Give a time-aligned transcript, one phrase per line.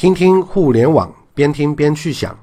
[0.00, 2.34] 听听互联网，边听边去想。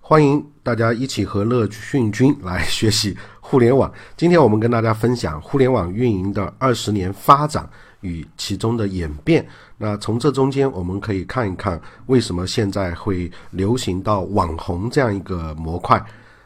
[0.00, 3.92] 欢迎大家一起和乐讯君来学习互联网。
[4.16, 7.68] 今天我们跟大家分享互联网运营的二十年发展
[8.00, 9.46] 与其中的演变。
[9.76, 16.02] 那从这中间，我们可以看一看为什么现在会流行到网红这样一个模块。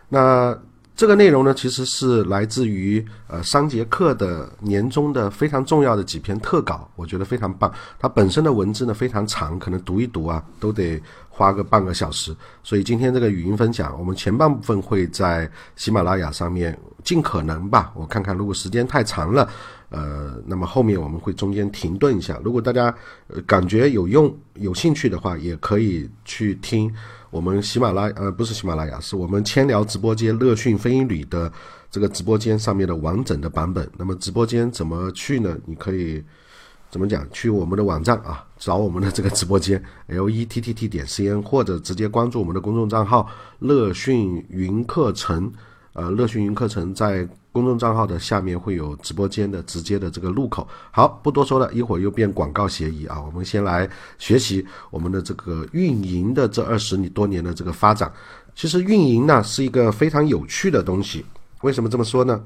[0.08, 0.52] 那
[0.98, 7.72] 这个内容呢，其实是来自于呃三节课的年终的非常重要的几篇特稿，我觉得非常棒。
[8.00, 12.34] 它本身的文字呢非常长，可能读一读啊都得花个半个小时。
[12.64, 19.48] 所以今天这个语音分享，我们前半部分会在喜马拉雅上面尽可能吧，我看看如果时间太长了，
[19.90, 22.40] 呃，那么后面我们会中间停顿一下。
[22.42, 22.92] 如果大家
[23.28, 26.92] 呃感觉有用、有兴趣的话，也可以去听。
[27.30, 31.52] 我们喜马拉呃不是喜马拉雅，是我们千聊直播间乐讯飞鹰旅的
[31.90, 33.88] 这个直播间上面的完整的版本。
[33.96, 35.56] 那么直播间怎么去呢？
[35.66, 36.22] 你可以
[36.90, 37.26] 怎么讲？
[37.30, 45.52] 去我们的网站啊， 找我们的这个直播间 l e t t t 点 c n，或者直接关注我们的公众账号乐讯云课程。
[45.92, 47.28] 呃，乐讯云课程在。
[47.50, 50.68] 公众账号的下面会有直播间的直接的这个入口。
[50.92, 53.20] 好，不多说了，一会儿又变广告协议啊。
[53.20, 58.12] 我们先来学习我们的这个运营的这二十多年的这个发展。
[58.54, 61.26] 其实运营呢是一个非常有趣的东西。
[61.62, 62.40] 为什么这么说呢？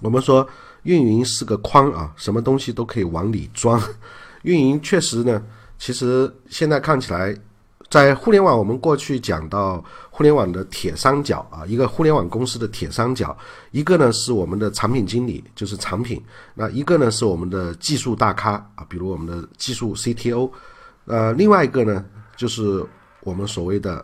[0.00, 0.46] 我们说
[0.84, 3.82] 运营是个筐啊，什么东西都可以往里装。
[4.44, 5.42] 运营确实呢，
[5.78, 7.36] 其实现在看起来。
[7.92, 13.36] 在互联网，我们过去讲到互联网的铁三角啊，一个互联网公司的铁三角，
[13.70, 16.18] 一个呢是我们的产品经理，就是产品；
[16.54, 20.50] 那一个呢是我们的技术大咖啊，比如我们的技术 CTO，
[21.04, 22.02] 呃，另外一个呢
[22.34, 22.82] 就是
[23.20, 24.02] 我们所谓的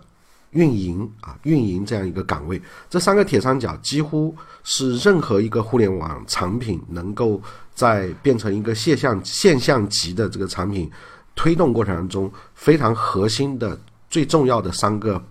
[0.51, 2.61] 运营啊，运营这样一个岗位。
[2.91, 7.41] 这三个铁三角几乎是任何一个互联网产品能够
[7.75, 10.91] 在变成一个现象现象级的这个产品。
[11.39, 13.79] 推动过程当中非常核心的、
[14.11, 15.23] 最重要的三个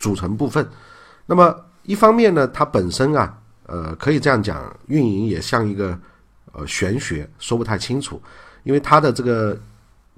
[0.00, 0.68] 组成部分。
[1.26, 5.96] 那么一方面呢，它本身啊，呃，可以这样讲，运营也像一个
[6.50, 8.20] 呃玄学，说不太清楚，
[8.64, 9.56] 因为它的这个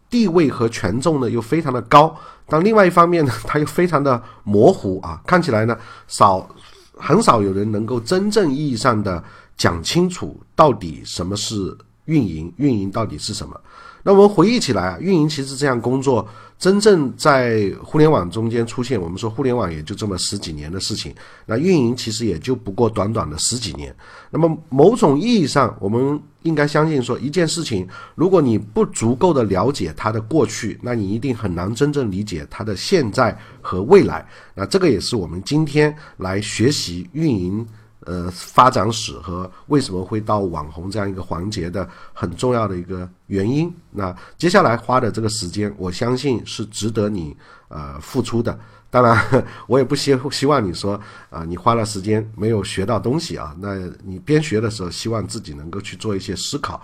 [0.08, 2.16] 地位和权重呢又非常的高。
[2.46, 5.76] 但另外一方面呢，它又非常的模糊啊，看起来呢
[6.08, 6.48] 少
[6.96, 9.22] 很少有人能够真正意义上的
[9.54, 13.60] 讲清楚到底什么是运营，运营到底是什么。
[14.02, 16.26] 那我们回忆起来啊，运营其实这项工作
[16.58, 21.14] 真正在互联网中间出现，我们说互联网也就这么十几年的事情，
[21.46, 23.94] 那运营其实也就不过短短的十几年。
[24.30, 34.26] 那么某种意义上，我们应该相信说，一件事情，如果你不足够的了解它的过去，那你一定很难真正理解它的现在和未来。
[34.54, 37.66] 那这个也是我们今天来学习运营。
[38.06, 43.72] 呃，发展史和为什么会到网红这样一个环节的很重要的一个原因。
[43.90, 47.36] 那接下来花的这个时间，我相信是值得你
[47.68, 48.58] 呃付出的。
[48.88, 53.54] 当然，我也不希希望你说啊，你花了时间没有学到东西啊。
[53.60, 56.80] 那你边学的时候，希望自己能够去做一些思考。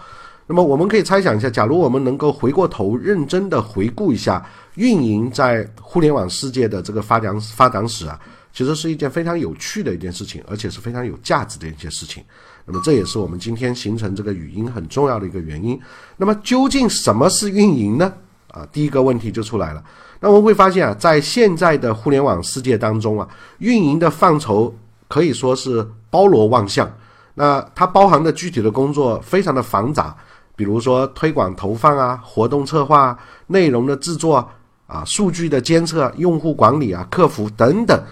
[0.46, 8.20] 那么，我们可以猜想一下，假如我们能够回过头认真的回顾一下运营在互联网世界的这个发展发展史啊。
[8.56, 12.24] 其实是一件非常有趣的一件事情，而且是非常有价值的一件事情。
[12.64, 15.78] 那么这也是我们今天形成这个语音很重要的一个原因。
[16.16, 18.10] 那么究竟什么是运营呢？
[18.48, 19.84] 啊，第一个问题就出来了。
[20.20, 23.28] 那我们会发现啊，在现在的互联网世界当中啊，
[23.58, 24.74] 运营的范畴
[25.06, 26.90] 可以说是包罗万象。
[27.34, 30.16] 那它包含的具体的工作非常的繁杂，
[30.56, 33.14] 比如说推广投放啊、活动策划、
[33.48, 34.48] 内容的制作
[34.86, 38.02] 啊、数据的监测、用户管理啊、客服等等。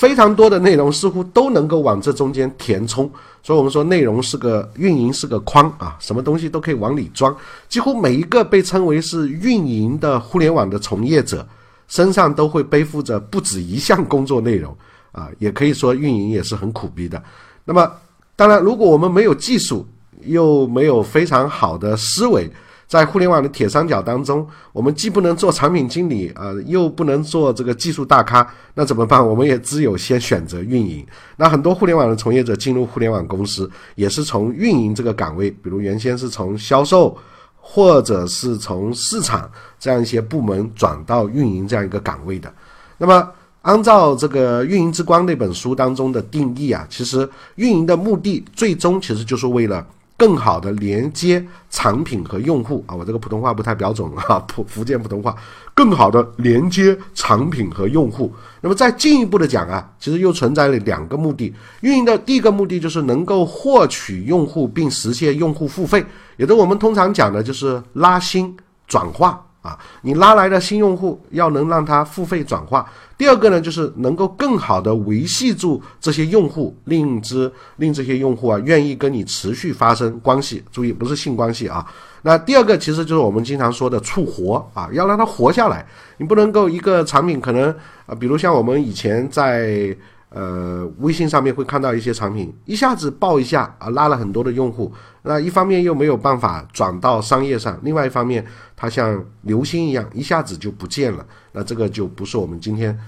[0.00, 3.04] 非常多的内容似乎都能够往这中间填充，
[3.42, 7.36] 所以我们说内容是个运营是个筐啊，什么东西都可以往里装。
[7.68, 11.46] 几乎每一个被称为是运营的互联网的从业者，
[11.86, 14.74] 身上都会背负着不止一项工作内容
[15.12, 17.22] 啊，也可以说运营也是很苦逼的。
[17.66, 17.92] 那么，
[18.34, 19.86] 当然，如果我们没有技术，
[20.24, 22.50] 又没有非常好的思维。
[22.90, 28.44] 在互联网的铁三角当中，我们既不能做产品经理啊，又不能做这个技术大咖，
[28.74, 29.24] 那怎么办？
[29.24, 31.06] 我们也只有先选择运营。
[31.36, 37.16] 那很多互联网的从业者进入互联网公司，也是从运营这个岗位，比如原先是从销售，
[37.60, 39.48] 或者是从市场
[39.78, 42.52] 这样一些部门转到运营这样一个岗位的。
[42.98, 43.28] 那么，
[43.62, 49.86] 按照这个《运营之光》那本书当中的定义啊，其实运营的目的最终其实就是为了。
[50.20, 55.34] 更好的连接产品和用户啊，我这个普通话不太标准啊， 普福建普通话，
[55.72, 58.30] 更好的连接产品和用户。
[58.60, 61.54] 那么再进一步的讲啊，其实又存在了两个目的。
[61.80, 66.04] 运营的第一个目的就是能够获取用户并实现用户付费，
[66.36, 68.54] 也就是我们通常讲的就是拉新
[68.86, 72.86] 转化啊，你拉来的新用户要能让他付费转化。
[73.20, 80.64] 第二个呢，就是能够更好的维系住这些用户，令之令这些用户啊愿意跟你持续发生关系。
[80.72, 81.84] 注意，不是性关系啊。
[82.22, 85.86] 那第二个其实就是我们经常说的促活啊，要让它活下来。
[86.16, 87.68] 你不能够一个产品可能
[88.06, 89.94] 啊，比如像我们以前在。
[90.32, 94.92] 呃，微信上面会看到一些产品，一下子爆一下啊，拉了很多的用户。
[95.22, 98.46] 那一方面又没有办法转到商业上，另外一方面
[98.76, 101.26] 它像流星一样，一下子就不见了。
[101.52, 102.98] 那这个就不是我们今天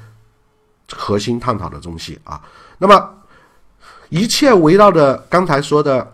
[0.93, 2.41] 核心探讨的东西啊。
[2.79, 3.11] 那么
[4.09, 6.13] 一切围绕着刚才说的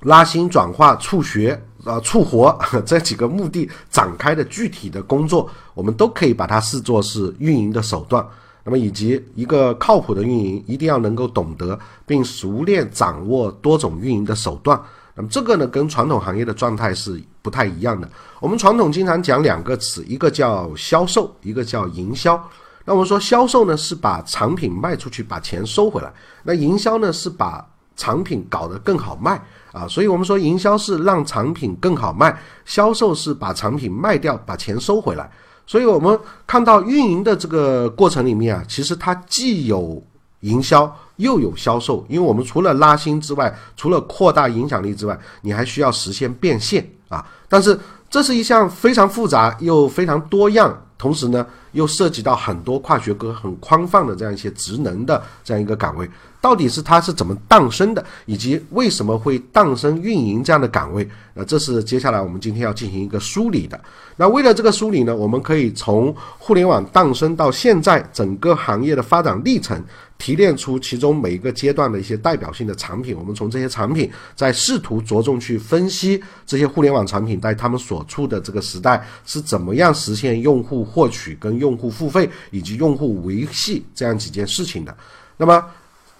[0.00, 8.26] 拉新、转化、促学啊、促活 这几个目的展开的具体的工作，我们都可以把它视作是运营的手段。
[8.64, 14.80] 那么，以及一个靠谱的运营，一定要能够懂得并熟练掌握多种运营的手段。
[15.16, 18.06] 那么，这个呢，跟传统行业的状态是不太一样的。
[18.38, 22.38] 我们传统经常讲两个词，一个叫销售，一个叫营销。
[22.84, 26.08] 那我们说销售呢，是把产品卖出去，把钱收回来；
[26.44, 27.66] 那营销呢，是把
[27.96, 29.42] 产品搞得更好卖
[29.72, 29.88] 啊。
[29.88, 35.28] 所以，我们说营销是让产品更好卖，销售是把产品卖掉，把钱收回来。
[35.66, 36.16] 所以我们
[36.46, 40.00] 看到运营的这个过程里面啊，其实它既有
[40.40, 47.24] 营销又有销售，因为我们除了拉新之外，除了扩大影响力之外，你还需要实现变现啊。
[47.48, 47.78] 但是
[48.08, 56.08] 这是一项非常复杂又非常多样，同时呢又涉及到很多跨学科、很宽泛的这样一些职能的这样一个岗位。
[56.40, 61.08] 到底是它是怎么诞生的，以及为什么会诞生运营这样的岗位？
[61.34, 63.78] 那这是接下来我们今天要进行一个梳理的。
[64.16, 69.82] 那为了这个梳理呢，我们可以从互联网诞生到现在整个行业的发展历程，
[70.16, 73.14] 提炼出其中每一个阶段的一些代表性的产品。
[73.16, 84.96] 我们从这些产品，再试图着重去分析这些互联网产品在他们所处的这个时代是怎么样实现用户获取、跟用户付费以及用户维系这样几件事情的。
[85.36, 85.62] 那么。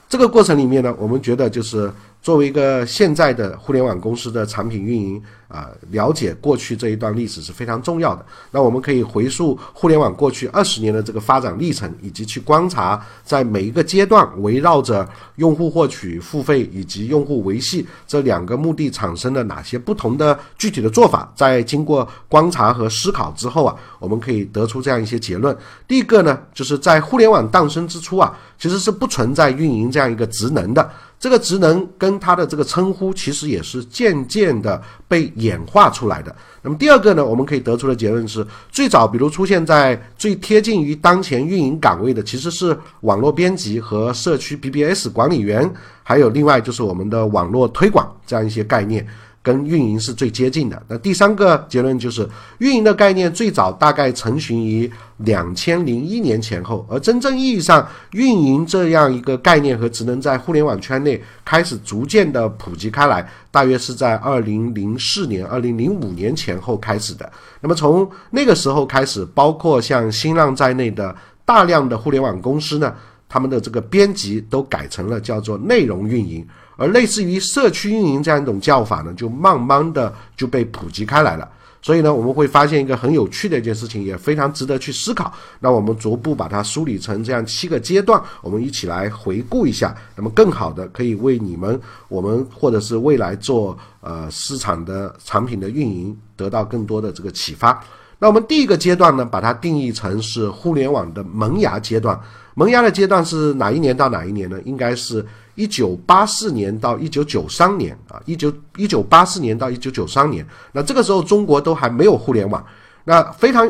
[0.09, 1.91] 这个过程里面呢，我们觉得就是
[2.27, 8.27] 作为一个现在的互联网公司的产品运营啊，了解过去这一段历史是非常重要的。
[8.51, 21.33] 那我们可以回溯互联网过去二十年的这个发展历程，以及去观察在每一个阶段围绕着用户获取、付费以及用户维系这两个目的产生了哪些不同的具体的做法。
[21.37, 25.57] 在经过观察和思考之后啊，我们可以得出这样一些结论。
[25.87, 28.37] 第一个呢，就是在互联网诞生之初啊。
[28.59, 36.35] 其实是不存在运营这样一个职能的，这个职能跟他的这个称呼其实也是渐渐的被演化出来的。
[36.63, 45.69] 那么第二个呢，我们可以得出的结论是，最早比如出现在最贴近于当前运营岗位的，其实是网络编辑和社区 BBS 管理员，
[46.03, 49.07] 还有另外就是我们的网络推广这样一些概念。
[49.47, 50.83] 跟运营是最接近的。
[50.89, 52.29] 那第三个结论就是，
[52.59, 67.31] 运营的概念最早大概成型于两千零一年前后，而真正意义上运营这样一个概念和职能在互联网圈内开始逐渐的普及开来，大约是在二零零四年、二零零五年前后开始的。
[67.61, 71.15] 那么从那个时候开始，包括像新浪在内的
[71.45, 72.93] 大量的互联网公司呢，
[73.29, 76.45] 他们的这个编辑都改成了叫做内容运营。
[76.77, 81.49] 而类似于社区运营这样一种叫法呢，就慢慢的就被普及开来了。
[81.83, 85.33] 所以呢，我们会发现一个很有趣的一件事情，也非常值得去思考。
[85.61, 89.95] 那我们逐步把它梳理成这样七个阶段，我们一起来回顾一下。
[90.17, 97.81] 那么更好的可以为你们、我们或者是未来做呃市场的产品的运营得到更多的这个启发。
[98.19, 102.19] 那我们第一个阶段呢，把它定义成是互联网的萌芽阶段。
[102.55, 104.61] 萌芽的阶段是哪一年到哪一年呢？
[104.65, 105.25] 应该是。
[105.57, 112.65] 一九八四年到一九九三年啊，一九一九八四年到一九九三年，那这个时候中国都还没有互联网，
[113.05, 113.69] 那非常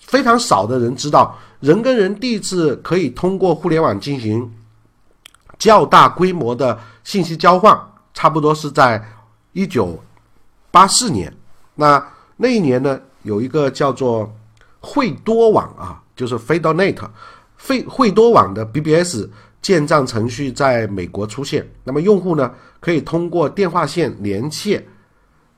[0.00, 4.52] 非常少的人知道，人跟人第一次可以通过互联网进行
[5.58, 7.80] 较大规模的信息交换，
[8.12, 9.02] 差不多是在
[9.52, 9.98] 一九
[10.72, 11.32] 八四年。
[11.76, 12.04] 那
[12.36, 14.28] 那一年呢，有一个叫做
[14.80, 16.98] 惠多网啊，就是 FidoNet，
[17.56, 19.28] 费惠多网的 BBS。
[19.62, 24.84] 建账程序在美国出现，那么用户呢可以通过电话线连线，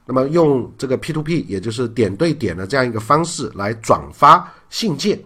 [0.05, 5.19] 那么用这个 P2P，也就是点对点的这样一个方式来转发信件。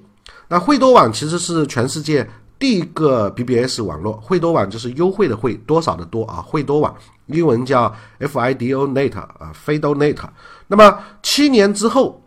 [0.46, 2.24] 那惠多网其实是全世界
[2.56, 6.94] 第一个 BBS 网络，惠多网就是优惠的惠，多少的多啊，惠多网，
[7.26, 10.16] 英文叫 FIDO Net 啊，FIDO Net。
[10.68, 12.22] 那么七年之后，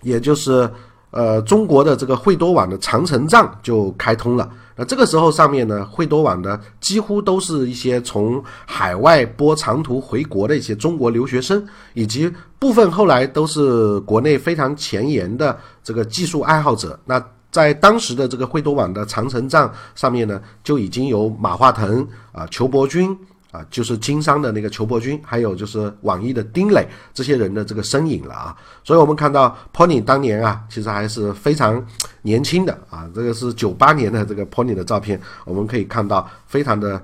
[0.00, 0.72] 也就是。
[1.14, 4.50] 呃，中国的这个惠多网的长城站就开通了。
[4.74, 12.28] 那这个时候上面呢，惠多网的几乎都是一些从海外播长途回国的一些中国留学生，以及
[12.58, 16.98] 部分后来都是国内非常前沿的这个技术爱好者。
[17.04, 23.16] 那在当时的这个惠多网的长城站上面呢，就已经有马化腾啊、裘伯君。
[23.54, 28.56] 啊，就是经商的那个裘伯君，还有就是网易的丁磊这些人的这个身影了啊。
[28.82, 31.80] 所以我们看到 Pony 当年啊，其实还是非常
[32.22, 33.08] 年轻的啊。
[33.14, 37.00] 这个是九八年的这个 Pony 的照片，我们可以看到非常的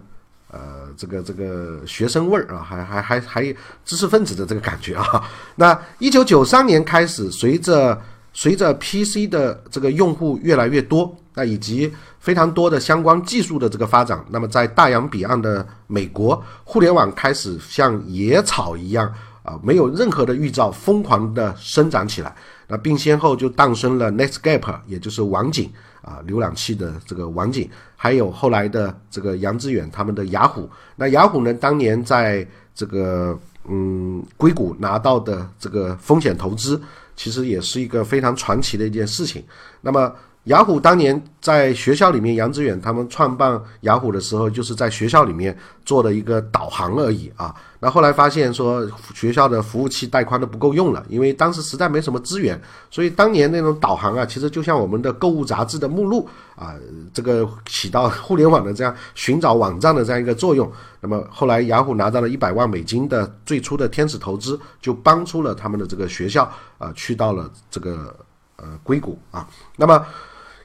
[0.51, 3.55] 呃这个这个学生味儿啊，还还还还
[3.85, 5.23] 知识分子的这个感觉啊。
[5.55, 7.97] 那一九九三年开始，随着
[8.33, 11.17] 随着 PC 的这个用户越来越多。
[11.33, 11.91] 那以及
[12.21, 19.11] 非常多的相关技术的这个发展，那么在大洋彼岸的美国，互联网开始像野草一样
[19.43, 22.37] 啊，没有任何的预兆，疯狂的生长起来。
[22.69, 25.73] 那并先后就诞生了 Netscape，也就是网景
[26.03, 30.69] 啊，浏览器的这个网景，还有后来的这个杨致远他们的雅虎。
[30.97, 33.37] 那雅虎呢，当年在这个
[33.67, 36.79] 嗯硅谷拿到的这个风险投资，
[37.17, 39.43] 其实也是一个非常传奇的一件事情。
[39.81, 40.13] 那么。
[40.51, 47.55] 雅虎当年在学校里面，杨致远他们创办雅虎的时候，就是在学校里面做的一个导航而已啊。
[47.79, 56.75] 那后来发现说，学校的服务器带宽都不够用了，因为当时实在没什么资源，所以当年那种导航啊，其实就像我们的购物杂志的目录啊，
[57.15, 60.69] 这个起到互联网的这样寻找网站的这样一个作用。
[61.01, 68.13] 那么后来雅虎拿到了一百万美金的最初的天使投资，就帮出了他们的这个学校啊，去到了这个
[68.57, 69.49] 呃硅谷啊。
[69.77, 70.05] 那么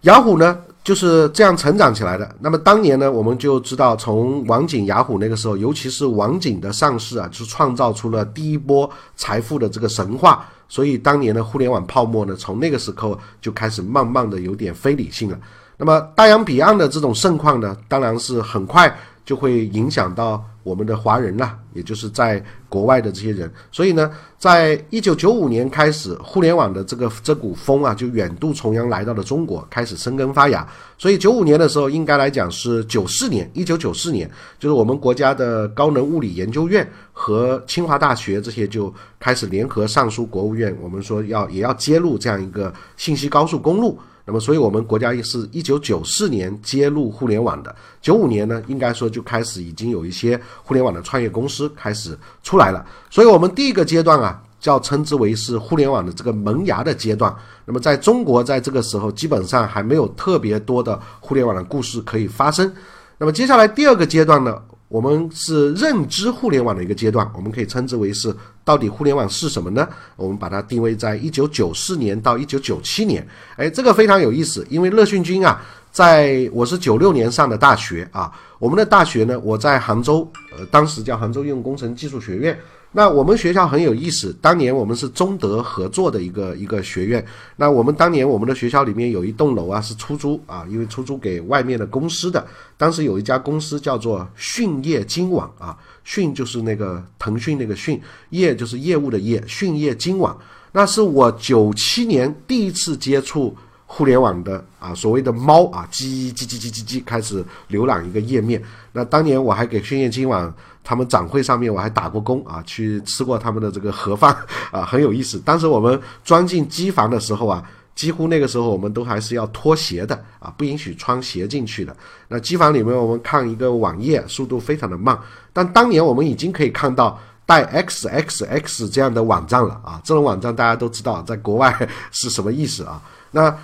[0.05, 2.35] 雅虎呢就是这样成长起来的。
[2.39, 10.45] 那么当年呢，我们就知道，从网景、雅虎那个时候，尤其是网景的上市啊，就创造出了第一波财富的这个神话。
[10.69, 15.39] 所以当年的互联网泡沫呢，从那个时候就开始慢慢的有点非理性了。
[15.77, 18.95] 那么大洋彼岸的这种盛况呢，当然是很快
[19.25, 20.43] 就会影响到。
[20.65, 30.67] 我们的华人呐，也就是在国外的这些人，所以呢，在一九九五年开始，互联网的这个这股风啊，就远渡重洋来到了中国，开始生根发芽。
[30.97, 43.99] 所以九五年的时候，应该来讲是九四年，一九九四年，就是我们国家的高能物理研究院和清华大学这些就开始联合上书国务院，我们说要也要揭露这样一个信息高速公路。
[44.25, 47.73] 那么，所以我们国家也是一九九四年接入互联网的。
[48.01, 52.83] 九五年呢，应该说就开始已经有一些互联网的创业公司开始出来了。
[53.09, 57.33] 所以，我们第一个阶段啊，叫称之为是互联网的这个萌芽的阶段。
[57.65, 62.73] 那么，在中国，在这个时候基本上还没有特别多的互联网的故事可以发生。
[63.19, 64.59] 那么，接下来第二个阶段呢？
[64.87, 68.33] 我们是认知互联网的一个阶段，我们可以称之为是
[68.65, 69.87] 到底互联网是什么呢？
[70.17, 73.25] 我们把它定位在一九九四年到一九九七年。
[73.55, 78.29] 哎，这个非常有意思，因为乐讯君啊，在我是九六年上的大学啊，
[78.59, 82.59] 我们的大学呢，我在杭州，呃，当时叫杭州应用工程技术学院。
[82.97, 87.23] 那我们学校很有意思，当年我们是中德合作的一个一个学院。
[87.57, 92.47] 那我们当年我们的学校里面有一栋楼啊是出租啊，因为出租给外面的公司的。
[92.77, 100.37] 当时有一家公司叫做讯业金网啊，讯就是那个腾讯那个讯，业就是业务的业，讯业金网。
[100.71, 103.53] 那是我九七年第一次接触
[103.85, 108.63] 互联网的啊，所谓的猫啊，叽叽叽叽叽叽开始浏览一个页面。
[108.93, 110.53] 那当年我还给讯业金网。
[110.87, 114.37] 他们展会上面我还打过工啊，去吃过他们的这个盒饭
[114.69, 115.39] 啊，很有意思。
[115.39, 121.95] 当时我们钻进机房的时候啊，几乎那个时候我们都还是要脱鞋的啊，不允许穿鞋进去的。
[122.27, 125.17] 那机房里面我们看一个网页，速度非常的慢。
[125.53, 131.73] 但当年我们已经可以看到带 X X X 这样的网站了啊，这种网站大家都知道，在国外
[132.11, 133.01] 是什么意思啊？
[133.31, 133.57] 那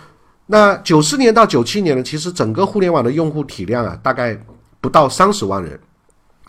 [0.45, 4.41] 那九四年到九七年呢，其实整个互联网的用户体量啊，大概
[4.79, 5.77] 不到三十万人。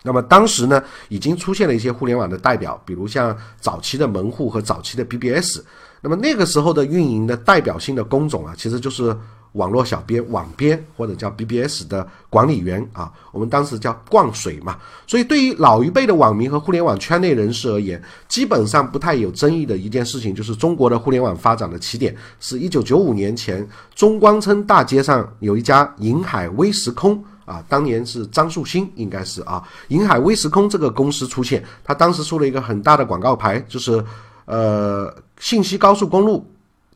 [0.03, 5.59] 那么当时呢，已经出现了一些互联网的代表，比如像早期的门户和早期的 BBS。
[6.03, 9.15] 那么那个时候的运营的代表性的工种啊，其实就是
[9.53, 13.09] 网络小编、网编或者叫 BBS 的管理员啊。
[13.31, 14.77] 我们当时叫灌水嘛。
[15.07, 27.23] 所以对于老一辈的网民和互联网圈内人士而言，基本上不太有争议的一件事情，就是中国的互联网发展的起点是一九九五年前，中关村大街上有一家银海微时空。
[27.45, 34.01] 啊，当年是张树新，应该是啊，银海微时空这个公司出现，他当时出了一个很大的广告牌，就是
[34.45, 36.41] 呃，信息高速公路，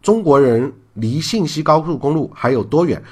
[0.02, 3.04] 中国人离信息高速公路还有多远？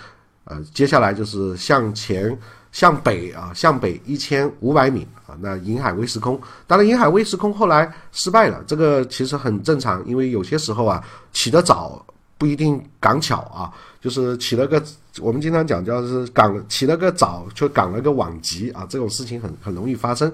[0.45, 2.39] 呃，接下来就是向前
[2.71, 12.03] 向北啊，向北一千五百米啊，那银海微时空，当然银海微时空后来失败了，这个其实很正常，因为有些时候啊，起得早。
[12.37, 14.83] 不一定赶巧啊，就是起了个
[15.21, 20.29] 我们经常讲叫是赶起了个早却赶了个晚集啊，这种事情很很容易发生。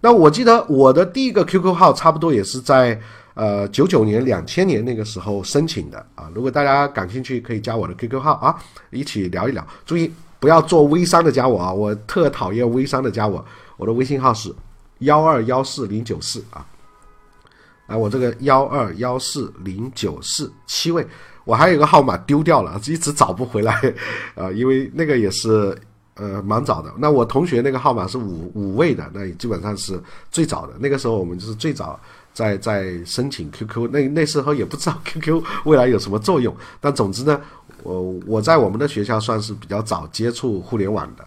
[0.00, 3.00] 那我记得我的第一个 QQ 号差不多也是在
[3.34, 6.30] 呃九九年两千年那个时候申请的啊。
[6.34, 8.54] 如果大家感兴趣，可以加我的 QQ 号啊，
[8.90, 9.66] 一起聊一聊。
[9.84, 13.44] 注意不要做微商的加我啊，我特讨厌微商的加我。
[13.76, 14.54] 我的微信号是
[15.00, 16.66] 幺二幺四零九四啊，
[17.86, 21.06] 啊，我这个幺二幺四零九四七位，
[21.44, 23.72] 我还有一个号码丢掉了，一直找不回来
[24.34, 25.76] 啊，因为那个也是。
[26.16, 26.94] 呃，蛮早的。
[26.96, 30.00] 那我同学那个号码是五五位的，那也基本上是
[30.30, 30.72] 最早的。
[30.78, 31.98] 那个时候我们就是最早
[32.34, 36.54] 在在申请 QQ，那那时候也不知道 QQ 未来有什么作用。
[36.80, 37.40] 但总之呢，
[37.82, 41.24] 我我在我们的学校算是比较早接触互联网的。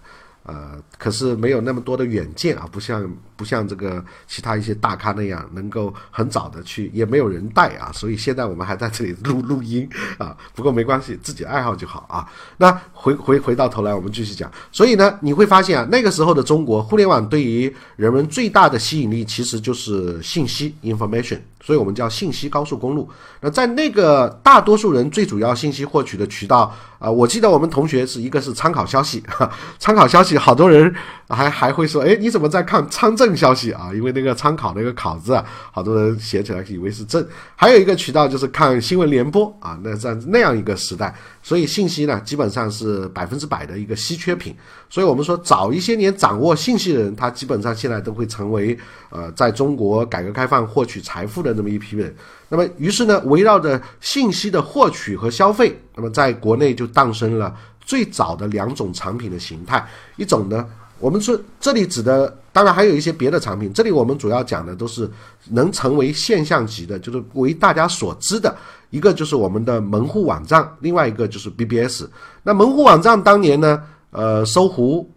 [0.47, 9.87] 呃，可是没有那么多的远见啊，不像不像这个其他一些大咖那样，能够很早的去，也没有人带啊，所以现在我们还在这里录录音
[10.17, 10.35] 啊。
[10.55, 12.25] 不过没关系，自己爱好就好啊。
[12.55, 14.49] 那回回回到头来，我们继续讲。
[14.71, 21.39] 所以呢，你会发现啊，那个时候的中国互联网对于人们最大的吸引力其实就是信息 （information）。
[21.67, 23.09] 所以我们叫信息高速公路。
[23.41, 29.21] 那在那个大多数人最主要信息获取的渠道啊，我记得我们同学是一个是参考消息，
[29.77, 30.95] 参考消息，好多人
[31.27, 33.91] 还还会说，哎，你怎么在看参政消息啊？
[33.93, 35.43] 因为那个参考那个考字啊，
[35.74, 37.27] 好多人写起来以为是政。
[37.57, 41.13] 还有一个渠道就是看新闻联播啊，那在那样一个时代，
[41.47, 44.53] 所以信息呢基本上是百分之百的一个稀缺品。
[44.89, 48.77] 所以我们说，早一些年掌握信息的人，他基本上现在都会成为
[49.09, 51.53] 呃，在中国改革开放获取财富的。
[51.53, 52.13] 那么一批人，
[52.49, 59.87] 那么于是呢，围绕着信息的获取和消费，那么在国内就诞生了最早的两种产品的形态。
[60.17, 60.67] 一种呢，
[60.99, 63.71] 我们说这里指的，当然还有一些别的产品。
[63.73, 65.09] 这里我们主要讲的都是
[65.51, 68.55] 能成为现象级的，就是为大家所知的。
[68.89, 72.05] 一个就是我们的门户网站，另外一个就是 BBS。
[72.43, 75.09] 那门户网站当年呢，呃，搜狐，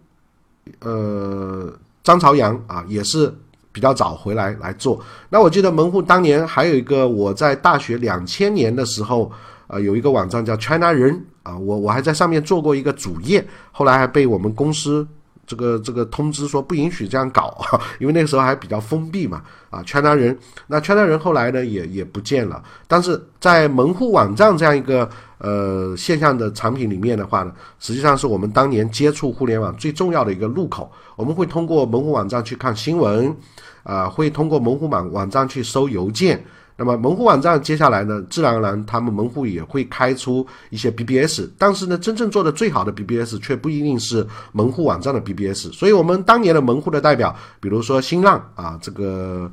[0.79, 1.71] 呃，
[2.03, 3.33] 张朝阳啊，也是。
[3.73, 9.31] 比较早回来来做，那我记得门户当年还有一个，我在大学两千年的时候，
[9.67, 15.07] 呃，有一个网站叫 China 人啊，我我还在上面做过一个主页，后来还被我们公司
[15.51, 17.57] 这个这个通知说不允许这样搞，
[17.99, 20.37] 因为那个时候还比较封闭嘛，啊，China 人，
[20.67, 25.09] 那 China 人后来呢也也不见了，但是在门户网站这样一个。
[25.43, 30.91] 呃，现象的产品里面的话呢，实际上是我们当年接触互联网最重要的一个入口。
[31.15, 33.35] 我们会通过门户网站去看新闻，
[33.81, 36.45] 啊，会通过门户网网站去收邮件。
[36.81, 45.71] 那么门户网站接下来呢，自然而然他们门户也会开出一些 BBS，但是呢，真正做的最好的 BBS 却不一定是门户网站的 BBS。
[45.71, 49.51] 所以，我们当年的门户的代表，比如说新浪啊，这个，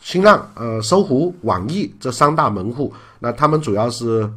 [0.00, 4.28] 新浪呃，搜狐、网易这三大门户，那他们主要是。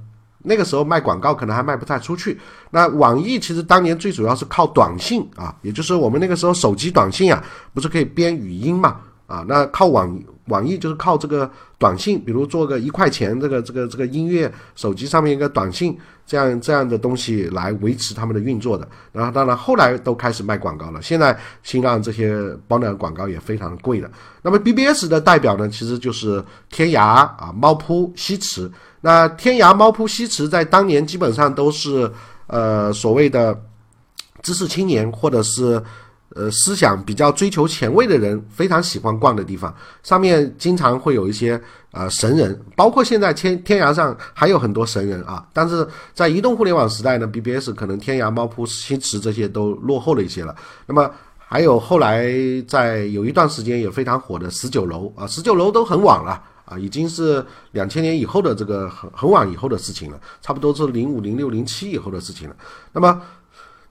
[0.45, 2.37] 那个时候卖广告可能还卖不太出去。
[2.69, 7.41] 那网易其实当年最主要是靠短信啊，也就是我们那个时候手机短信啊，
[7.73, 8.97] 不是可以编语音嘛？
[9.25, 18.87] 啊，那靠网网易就是靠这个短信，比如做个一块钱这个这个这个音乐手机上面一个短信这样这样的东西来维持他们的运作的。
[19.11, 22.35] 然后当然后来都开始卖广告了，现在新浪这些
[22.67, 24.11] 包的广告也非常贵的。
[24.41, 28.69] 那么 BBS 的代表呢，其实就是天涯啊、猫扑、西池。
[29.01, 32.09] 那天涯、猫扑、西池在当年基本上都是
[32.47, 33.57] 呃所谓的
[34.41, 35.81] 知识青年，或者是
[36.35, 39.73] 呃思想比较追求前卫的人非常喜欢逛的地方。
[40.03, 41.59] 上面经常会有一些
[41.91, 45.45] 呃神人，包括现在天天涯上还有很多神人啊。
[45.53, 50.55] 但是在移动互联网时代呢，BBS 可能天涯、猫扑、西池这些都落后了一些了。
[50.85, 52.33] 那么还有后来
[52.67, 56.41] 在有一段时间也非常火的十九楼啊，十九楼都很晚了。
[56.65, 62.55] 啊，已经是两千年以后的这个很很晚以后的事情了，差不多是零五、零六、零七以后的事情了。
[62.93, 63.21] 那么，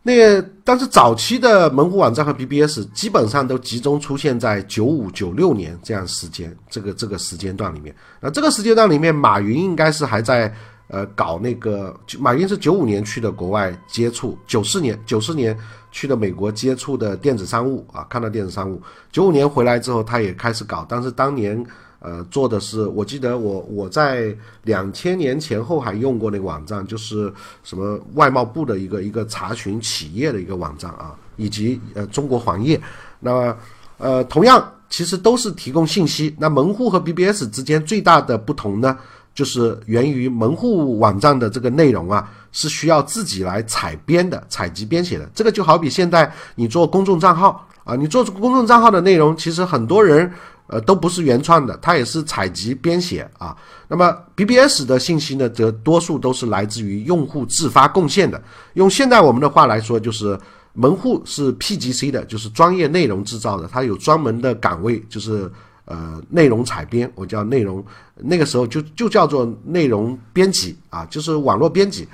[0.05, 7.95] 那但是早期的门户网站和 BBS 基本上都集中出现在九五、九六年这样时间这个这个时间段里面。
[8.21, 10.53] 那这个时间段里面，马云应该是还在
[10.89, 15.57] 呃搞那个，马云是九五年去的国外接触，九四年九四年
[15.93, 18.83] 去的美国接触的电子商务啊，看到电子商务。
[19.13, 21.65] 九五年回来之后，他也开始搞，但是当年。
[22.05, 32.81] 呃，做的是，我记得我我在两千年前后还用过那个网站，就是什么外贸部的一个一个查询企业的一个网站啊，以及呃中国黄页。
[33.21, 33.57] 那么
[33.99, 36.35] 呃，同样其实都是提供信息。
[36.41, 38.99] 那门户和 BBS 之间最大的不同呢，
[39.33, 45.31] 就是源于门户网站的这个内容啊，是需要自己来采编的、采集编写的。
[45.33, 50.29] 这个就好比现在你做公众账号啊，你做公众账号的内容，其实很多人。
[50.73, 53.55] 呃，都不是原创的，它也是采集编写啊。
[53.89, 58.43] 那么 BBS 的信息呢，则多数都是来自于用户自发贡献的。
[58.73, 60.39] 用现在我们的话来说，就是
[60.73, 65.53] 门户是 PGC 的，就是专业内容制造的，它有专门的岗位，就是
[65.85, 67.85] 呃内容采编，我叫内容，
[68.17, 72.09] 那个时候就就叫做内容编辑啊，就是网络编辑。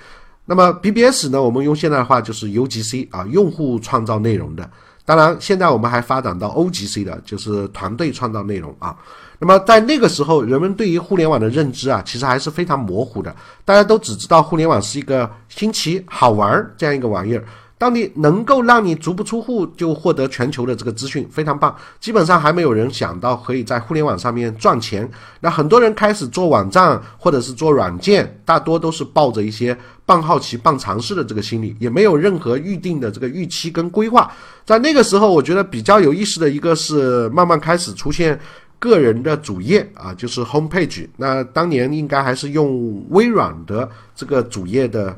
[0.45, 4.69] 那么 BBS 呢，我们用现在的话就是 UGC 啊，用户创造内容的。
[5.09, 8.95] 当然，现在我们还发展到 OGC 的，就是团队创造内容啊。
[9.39, 13.35] 那么在那个时候，人们对于互联网的认知啊，其实还是非常模糊的。
[13.65, 17.43] 大家都只知道互联网是一个新奇、好玩儿这样一个玩意儿。
[17.79, 21.75] 当你能够让你足不出户就获得全球的这个资讯，非常棒。
[22.01, 25.09] 基本上还没有人想到可以在互联网上面赚钱。
[25.39, 34.29] 那很多人开始做网站或者是做软件，大多都是抱着一些半好奇、半尝试的这个心理，也没有任何预定的这个预期跟规划。
[34.67, 38.37] 在那个时候，我觉得比较有意思的一个是慢慢开始出现
[38.81, 41.09] 个人的主页啊，就是 home page。
[41.17, 45.17] 那当年应该还是用微软的这个主页的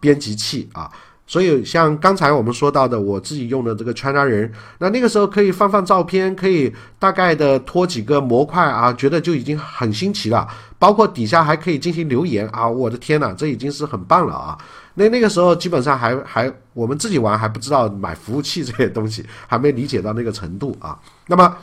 [0.00, 0.90] 编辑器啊。
[1.26, 10.46] 所以，像刚才我们说到的，我自己用的这个圈叉人，那那个时候可以放放照片，可以大概的拖几个模块啊，觉得就已经很新奇了。
[10.78, 14.58] 包括底下还可以进行留言啊，我的天呐，这已经是很棒了啊！
[14.94, 20.98] 那那个时候基本上还还我们自己玩还不知道买服务器这些东西，还没理解到那个程度啊。
[21.26, 21.56] 那么。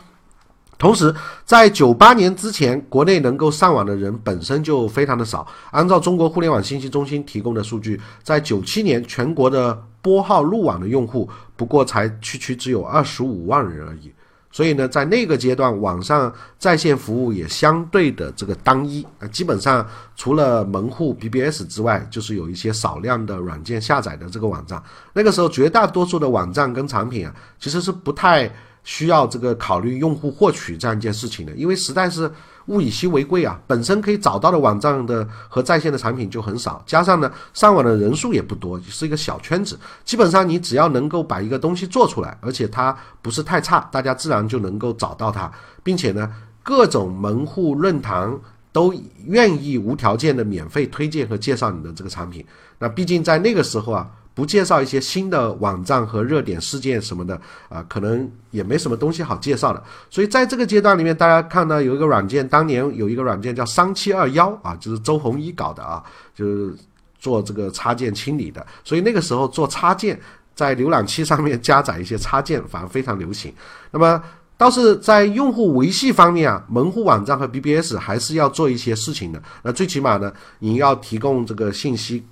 [0.82, 1.14] 同时，
[1.46, 5.46] 在九八年之前，国内能够上网的人本身就非常的少。
[5.70, 14.12] 按照中国互联网信息中心提供的数据，在九七年，全国的拨号入网的用户不过才区区只有二十五万人而已。
[14.52, 24.82] 所以呢，在那个阶段，网上在线服务也相对的这个单一啊，基本上除了门户 BBS 之外，就是有一些少量的软件下载的这个网站。
[25.14, 28.52] 那个时候，绝大多数的网站跟产品啊，其实是不太。
[28.84, 32.32] 需要这个考虑用户获取这样一件事情的，因为实在是
[32.68, 39.80] 物以稀为贵啊，本身可以找到的网站的和在线的产品就很少，加上呢上网的人数也不多，是一个小圈子。
[40.04, 45.52] 基本上你只要能够把一个东西做出来，而且它不是太差，大家自然就能够找到它，
[45.84, 46.32] 并且呢
[46.64, 48.36] 各种门户论坛
[48.72, 48.94] 都
[49.26, 52.46] 愿意无条件的免费推荐和介绍你的这个产品。
[52.80, 54.10] 那毕竟在那个时候啊。
[54.34, 59.84] 不介绍一些新的网站和热点事件什么的啊，可能也没什么东西好介绍的。
[60.10, 66.02] 所以在这个阶段里面，大家看到有一个软件，当年有一个软件叫三七二幺啊，就是周鸿祎搞的啊，
[66.34, 66.74] 就是
[67.20, 68.66] 做这个插件清理的。
[68.86, 70.18] 所以那个时候做插件，
[70.56, 73.54] 在浏览器上面加载一些插件，反而非常流行。
[73.92, 74.24] 那么
[74.58, 79.44] 倒是在用户维系方面啊，门户网站和 BBS 还是要做一些事情的。
[79.62, 82.24] 那最起码呢，你要提供这个信息。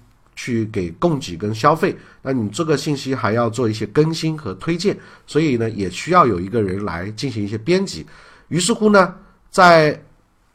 [0.41, 4.97] 去给供给跟消费，那你这个信息还要做一些更新和推荐，
[5.27, 8.05] 所以呢，也需要有一个人来进行一些编辑。
[8.47, 9.13] 于是乎呢，
[9.51, 10.01] 在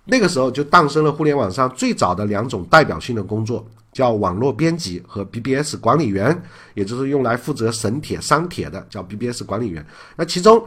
[0.06, 6.42] 那个时候就诞生了互联网上最早的两种代表性的工作，叫网络编辑和 BBS 管理员，
[6.72, 9.84] 也就是用来负责审帖删帖的，叫 BBS 管理员。
[10.16, 10.64] 那其中。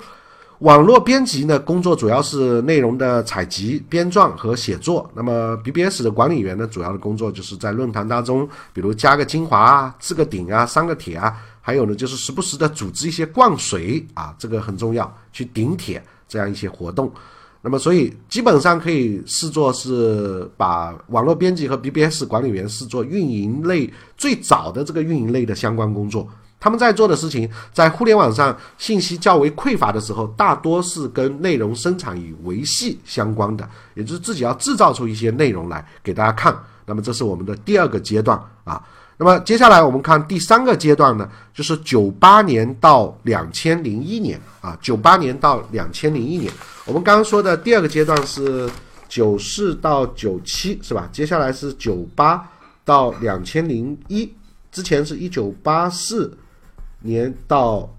[0.59, 5.07] 网络编辑呢，工作主要是内容的采集、编撰和写作。
[5.13, 17.11] 那么 BBS 的管理员呢，主要的工作就是在论坛当中，比如加个精华啊、置个顶啊、删个帖啊，还有呢，就是时不时的组织一些灌水啊，这个很重要，去顶帖这样一些活动。
[17.61, 26.27] 那么，所以基本上可以视作是把网络编辑和 BBS 管理员视作运营类最早的这个运营类的相关工作。
[26.59, 36.57] 他们在做的事情，在互联网上信息较为匮乏的时候，大多是跟内容生产与维系相关的，也就是自己要制造出一些内容来给大家看。
[36.85, 38.83] 那么这是我们的第二个阶段啊。
[39.19, 46.51] 那么接下来我们看第三个阶段呢，就是九八年到两千零一年啊，九八年到两千零一年。
[46.85, 48.67] 我们刚刚说的第二个阶段是
[49.07, 51.07] 九四到九七，是吧？
[51.11, 52.47] 接下来是九八
[52.83, 54.33] 到两千零一，
[54.71, 56.35] 之前是一九八四。
[57.01, 57.89] 年到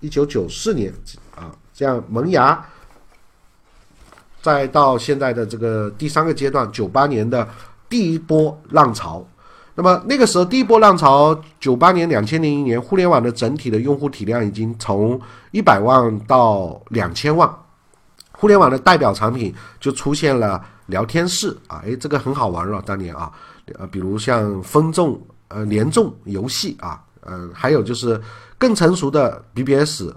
[0.00, 0.92] 一九九四年
[1.34, 2.64] 啊，这样萌芽，
[4.42, 7.48] 再到现在的这个第三个阶段，九八年的
[7.88, 9.26] 第一波浪潮。
[9.74, 15.20] 那么那个时候，第一波浪潮，九八年、两千零一年，互联网的整体的用户体量已经从
[15.50, 17.50] 一百万到两千万，
[18.32, 23.30] 互联网的代表产品就出现了聊天室啊，诶，这个很好玩了，当年啊，
[23.78, 27.02] 呃，比如像分众、呃联众游戏啊。
[27.28, 28.20] 嗯，还有就是
[28.58, 30.10] 更成熟的 BBS，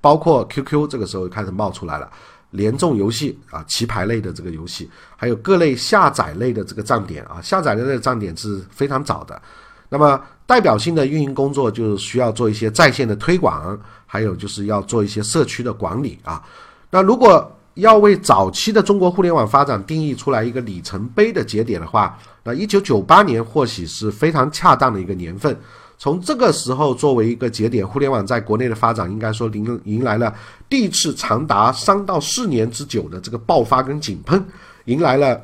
[0.00, 2.10] 包括 QQ，这个时候开始冒出来了，
[2.50, 9.40] 联众游戏啊，棋牌类的这个游戏，还有各类下载类的这个站点啊，下载类的站点是非常早的。
[9.88, 16.42] 那么代表性的运营工作就需要做一些在线的推广，还有就是要做一些社区的管理啊。
[16.90, 25.56] 那如果要为早期的中国互联网发展定义出来一个里程碑的节点的话，那一九九八年或许是非常恰当的一个年份。
[25.98, 30.34] 从这个时候作为一个节点，互联网在国内的发展应该说迎迎来了
[30.68, 34.44] 第一次长达三到四年之久的这个爆发跟井喷，
[34.84, 35.40] 迎来了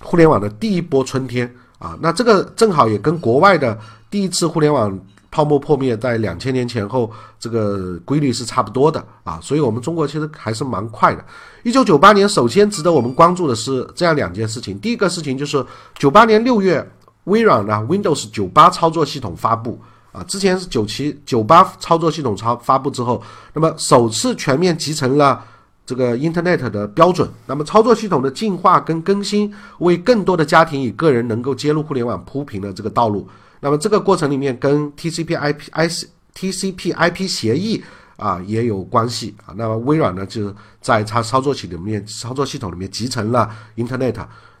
[0.00, 1.96] 互联网的第一波春天啊！
[2.00, 3.78] 那这个正好也跟国外的
[4.10, 4.98] 第一次互联网。
[5.28, 11.22] 泡沫破灭在两千年前后，这个规律是差不多的啊，所以我们中国其实还是蛮快的。
[11.62, 14.78] 一九九八年，首先值得我们关注的是这样两件事情。
[14.78, 15.62] 第一个事情就是
[15.94, 16.90] 九八年六月，
[17.26, 25.44] 微软呢 Windows 九八操作系统发布啊，之前是九七九八操作系统超发布之后，那么首次全面集成了
[25.84, 27.28] 这个 Internet 的标准。
[27.46, 33.28] 那么操作系统的进化跟更新，为更多的家庭与个人能够接入互联网铺平了这个道路。
[33.60, 37.82] 那么这个过程里面跟 TCP/IP、I C、TCP/IP 协议
[38.16, 39.52] 啊也有关系啊。
[39.56, 44.16] 那么微软呢就是在它操作系统里面、操作系统里面集成了 Internet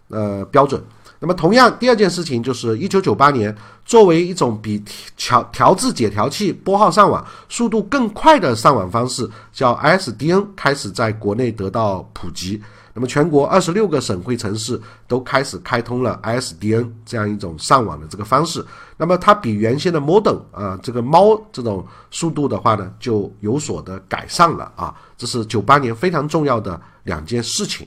[0.08, 0.82] 呃标准。
[1.18, 4.82] 那么同样，第二件事情就是一九九八年，作为一种比
[5.16, 12.62] 调调制解调器拨号上网速度更快的上网方式，叫 ISDN 开始在国内得到普及。
[12.92, 18.64] 那么，全国二十六个省会城市都开始开通了 ISDN 这样一种上网的这个方式。
[18.96, 24.94] 那么，它比原先的 Modem 啊，这个猫这种速度的话呢，就有所的改善了啊。
[25.18, 27.86] 这是九八年非常重要的两件事情。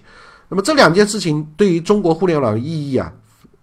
[0.49, 3.11] 那么，这两件事情对于中国互联网的意义啊，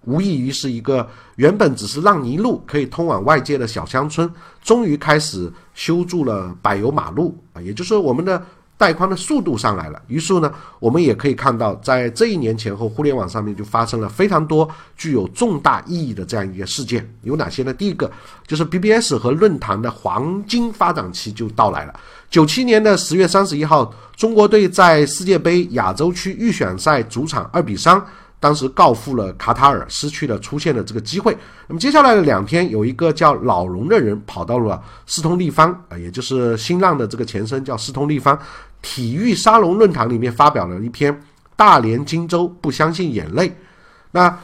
[0.05, 4.31] 无异于是一个原本只是烂泥路可以通往外界的小乡村，
[4.62, 8.42] 终于开始修筑了柏油马路啊，也就是说我们的。
[8.79, 14.68] 带宽的速度上来了，于是呢，我们也可以看到，在这一年前后，互联网上面就发生了非常多
[14.99, 17.72] 具有重大意义的这样一个事件，有哪些呢？
[17.72, 18.12] 第一个
[18.46, 22.01] 就是 BBS 和论坛的黄金发展期就到来了。
[22.30, 28.02] 九七年的十月三十一号，中国队在世界杯亚洲区预选赛主场二比三。
[28.38, 31.36] 当时告负了卡塔尔，失去了出现的这个机会。
[31.66, 38.38] 那么接下来的两天，有一个叫老龙的人跑到了斯通立方啊，也就是新浪的这个前身叫斯通立方
[38.82, 41.12] 体育沙龙论坛里面发表了一篇
[41.56, 43.48] 《大连荆州不相信眼泪》。
[44.10, 44.38] 那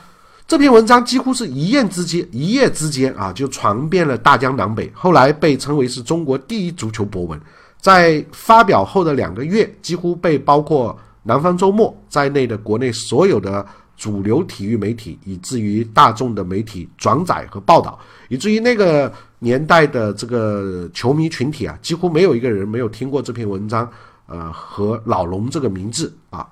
[0.49, 7.39] 这篇文章几乎是一夜之间，一夜之间啊，就传遍了大江南北，后来被称为是中国第一足球博文。
[7.83, 13.67] 在发表后的两个月，几乎被包括南方周末在内的国内所有的。
[13.95, 17.97] 主流体育媒体，以至于大众的媒体转载和报道，
[18.29, 23.89] 以至于那个年代的这个球迷群体啊，几乎没有一个人没有听过这篇文章，
[24.27, 26.49] 呃，和老龙这个名字啊。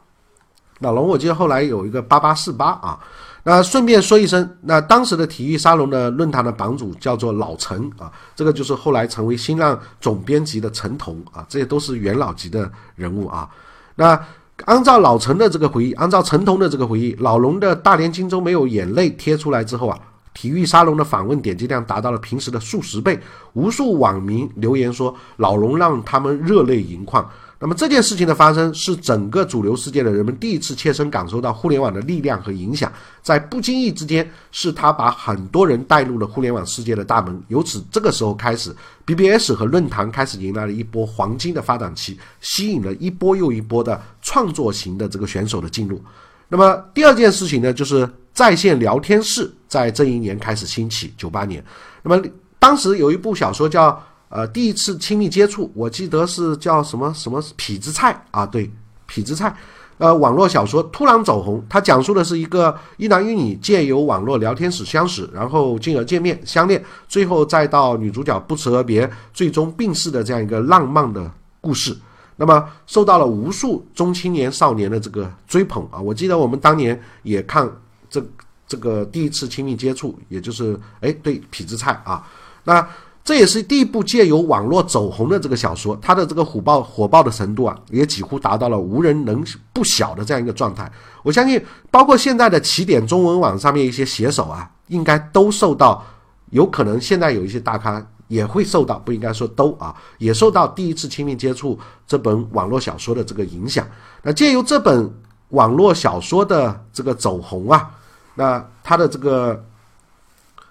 [0.78, 3.00] 老龙，我记得后来有一个八八四八啊。
[3.44, 13.48] 那顺便说一声，那当时的体育沙龙的论坛的版主叫做老陈啊，这个就是后来成为新浪总编辑的陈彤啊，这些都是元老级的人物啊。
[13.94, 14.20] 那。
[14.66, 19.98] 按照老陈的这个回忆，按照陈彤的这个回忆，老龙的大连金州没有眼泪贴出来之后啊，
[20.35, 23.18] 体育沙龙的访问点击量达到了平时的数十倍，
[23.55, 27.26] 无数网民留言说老龙让他们热泪盈眶。
[27.62, 32.90] 那么这件事情的发生，是整个主流世界的人们第一次切身感受到互联网的力量和影响，
[33.23, 37.38] 在不经意之间，是他把很多人带入了互联网世界的大门。
[37.49, 46.03] 由此，这个时候开始，BBS 和论坛开始迎来了一波黄金的发展期，吸引了一波又一波的创作型的这个选手的进入。
[46.49, 51.62] 那么第二件事情呢，就是在线聊天室在这一年开始兴起，九八年。
[52.03, 52.25] 那么
[52.59, 54.03] 当时有一部小说叫。
[54.30, 58.46] 呃，第一次亲密接触，我记得是叫什么什么痞子菜啊？
[58.46, 58.70] 对，
[59.08, 59.52] 痞子菜。
[59.98, 71.28] 呃，网络小说突然走红，它讲述的是一个一男一女借由网络聊天室相识，然后进而见面相恋，最后再到女主角不辞而别，最终病逝的这样一个浪漫的
[71.60, 71.94] 故事。
[72.36, 76.00] 那么受到了无数中青年少年的这个追捧啊！
[76.00, 77.68] 我记得我们当年也看
[78.08, 78.24] 这
[78.68, 82.24] 这个第一次亲密接触，也就是哎对痞子菜啊，
[82.62, 82.86] 那。
[83.22, 90.90] 这也是第一部借由网络走红的这个小说，它的这个火爆火爆的程度啊，也几乎达到了无人能不晓的这样一个状态。
[91.22, 96.04] 我相信，包括现在的起点中文网上面一些写手啊，应该都受到，
[96.50, 103.87] 有可能现在有一些大咖也会受到，不应该说都啊，也受到第一次亲密接触这本网络小说的这个影响。
[104.22, 105.09] 那借由这本
[105.50, 107.90] 网络小说的这个走红啊，
[108.35, 109.62] 那它的这个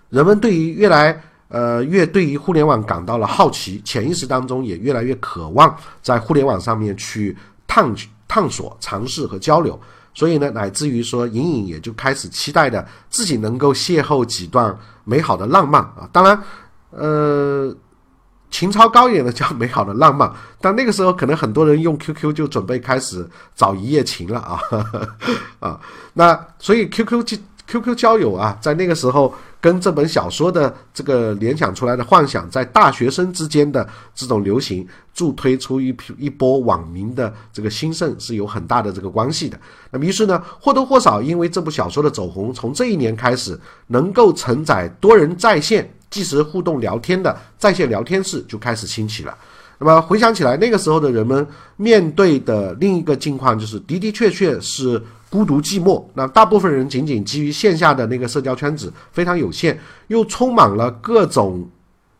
[0.09, 1.21] 人们对于越来。
[1.49, 7.35] 呃，越对于互联网感到了好奇，潜意识当中也越来越渴望在互联网上面去
[7.67, 7.93] 探
[8.27, 9.79] 探索、尝试和交流，
[10.13, 16.07] 所以呢，乃至于说隐隐也就开始期待的自己能够邂逅几段美好的浪漫啊。
[16.12, 16.39] 当然，
[16.91, 17.75] 呃，
[18.51, 20.31] 情操高一点的叫美好的浪漫，
[20.62, 24.62] 但那个时候可能很多人用 QQ 就准备开始找一夜情了啊
[25.59, 25.79] 啊，
[26.13, 27.38] 那所以 QQ 就
[27.69, 39.60] QQ 交友啊，在那个时候跟这本小说的这个联想出来的幻想，在大学生之间的这种流行，助推出一批一波网民的这个兴盛是有很大的这个关系的。
[39.91, 45.88] 那么于是呢，或多或少因为这部小说的走红，从这一年开始，能够承载多人在线。
[46.10, 49.38] 即时互动聊天的在线聊天室就开始兴起了。
[49.81, 56.03] 那么回想起来，那个时候的人们面对的另一个境况就是的的确确是孤独寂寞。
[56.13, 61.65] 那大部分人仅仅基于线下的那个社交圈子非常有限，又充满了各种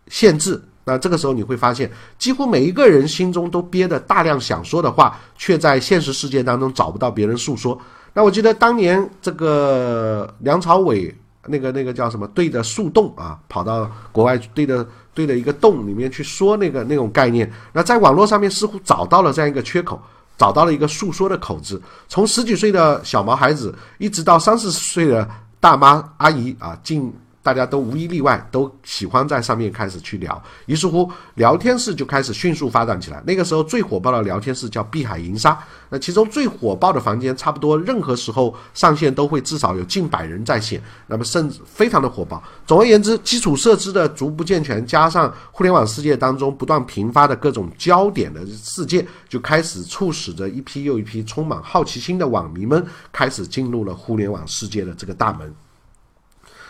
[0.08, 0.62] 限制。
[0.86, 7.78] 那这个时候你会发现，几乎每一个人心中都憋着大量想说的话，却在现实世界当中找不到别人诉说。
[8.14, 11.14] 那我记得当年这个梁朝伟。
[11.48, 12.28] 那个那个叫什么？
[12.28, 17.52] 对着树洞啊，跑到国外对着对着一个洞里面去说那个那种概念。
[17.74, 20.02] 那在网络上面似乎找到了这样一个缺口，
[20.38, 21.82] 找到了一个诉说的口子。
[22.08, 27.14] 从十几岁的小毛孩子，一直到三四十岁的大妈阿姨啊，进。
[27.42, 33.24] 大家都无一例外都喜欢在上面开始去聊，于是乎聊天室就开始迅速发展起来。
[33.26, 35.58] 那个时候最火爆的聊天室叫碧海银沙，
[35.90, 42.44] 那其中最火爆的房间，差不多任何时候上线都会至少有近百人在线，那么甚至非常的火爆。
[42.66, 55.54] 总而言之，基础设施的逐步健全，加上互联网世界当中不断频发的各种焦点的事件，就开始促使着一批又一批充满好奇心的网民们开始进入了互联网世界的这个大门。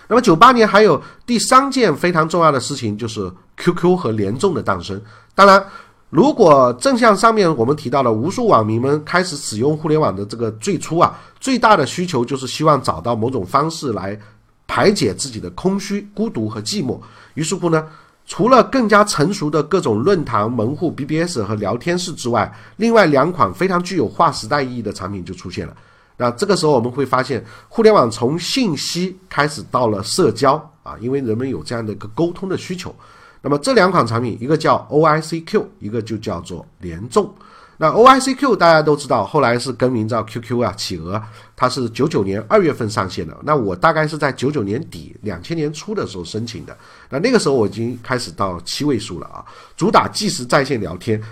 [0.10, 5.00] 那么九八年还有第三件非常重要的事情，就是 QQ 和联众的诞生。
[5.36, 5.63] 当然，
[6.10, 14.19] 如果正像上面我们提到的，无数网民们开始使用互联网的这个最初啊，最大的需求就是希望找到某种方式来
[14.65, 17.00] 排解自己的空虚、孤独和寂寞。
[17.36, 17.86] 于是乎呢，
[18.26, 25.76] 除了更加成熟的各种论坛、门户、BBS 和聊天室之外，另外两款非常具有划时代意义的产品就出现了。
[26.21, 32.93] 那这个时候我们会发现，互联网从信息开始到了社交啊，因为人们有这样的一个沟通的需求。
[33.41, 37.34] 那么这两款产品，一个叫 OICQ，一个就叫做联众。
[37.77, 41.23] 那 OICQ 大家都知道，后来是更名叫 QQ 啊，企鹅，
[41.55, 43.34] 它是九九年二月份上线的。
[43.41, 46.77] 那我大概是在九九年底、两千年初的时候申请的。
[47.10, 49.39] 那那个时候我已经开始到七位数了啊，
[49.77, 51.23] 主打即时在线聊天。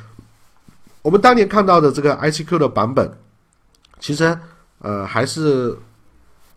[1.02, 3.12] 我们当年看到的这个 ICQ 的版本，
[4.00, 4.40] 其实。
[4.80, 5.78] 呃，还是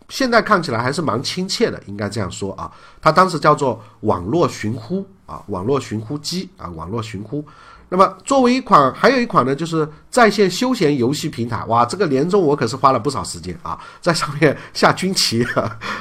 [0.09, 2.71] 现在看起来还是蛮亲切的，应该这样说啊。
[3.01, 7.45] 它当时叫做网络寻呼啊，网络寻呼机啊，网络寻呼。
[7.89, 11.65] 那么作为一款，还有一款呢，就是在线休闲游戏平台。
[11.65, 15.45] 哇，这个年终我可是花了不少时间啊，在上面 下军棋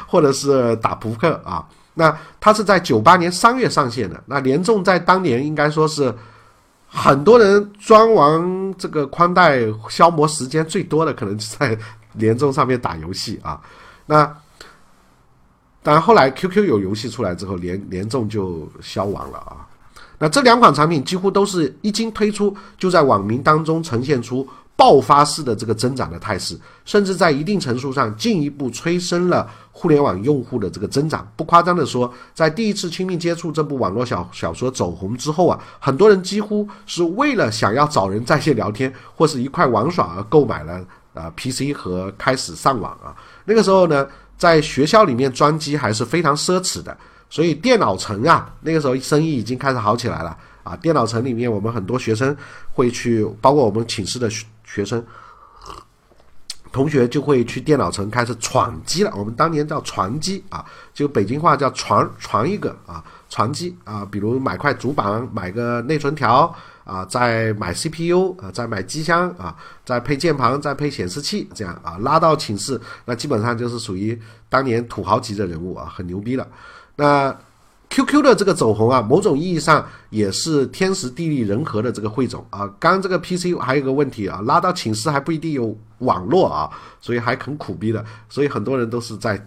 [0.05, 1.65] 或者是打扑克啊。
[1.93, 4.21] 那它是在九八年三月上线的。
[4.25, 6.13] 那联众在当年应该说是
[6.87, 11.77] 很多人装完这个宽带消磨时间最多的，可能在。
[12.13, 13.61] 联众上面打游戏啊，
[14.05, 14.25] 那
[15.81, 19.65] 当然后来 QQ 有游戏出来之后，联联众就消亡了啊。
[20.17, 24.45] 那这两款产品几乎都是一经推出，就在网民当中呈现出
[24.75, 31.25] 爆发式的这个增长的态势，甚至在一定程度上进一步催生了互联网用户的这个增长。
[31.37, 40.85] 不夸张的说，在第一次亲密接触这部网络小小说走红之后啊，很多人几乎是为了想要找人在线聊天或是一块玩耍而购买了。
[41.19, 46.97] 啊，PC 和开始上网啊，那个时候呢，在学校里面装机还是非常奢侈的，
[47.29, 50.77] 所以电脑城啊，那个时候生意已经开始好起来了啊。
[50.77, 52.33] 电脑城里面，我们很多学生
[52.71, 55.03] 会去，包括我们寝室的学学生
[56.71, 59.11] 同学就会去电脑城开始闯机了。
[59.17, 66.55] 我们当年叫传机啊，就北京话叫传传一个啊，传机啊，比如买块主板，买个内存条。
[66.89, 76.47] 啊，再买 CPU 啊，再买机箱啊，再配键盘，再配显示器，这样啊，拉到寝室，那基本上就是属于当年土豪级的人物啊，很牛逼了。
[76.95, 77.33] 那
[77.91, 82.67] QQ 的这个走红啊，某种意义上也是天时地利人和的这个汇总啊。
[82.79, 89.39] 刚这个 PC 还有个问题啊，拉到寝室还不一定有网络啊，所以还很苦逼的，所以很多人都是在。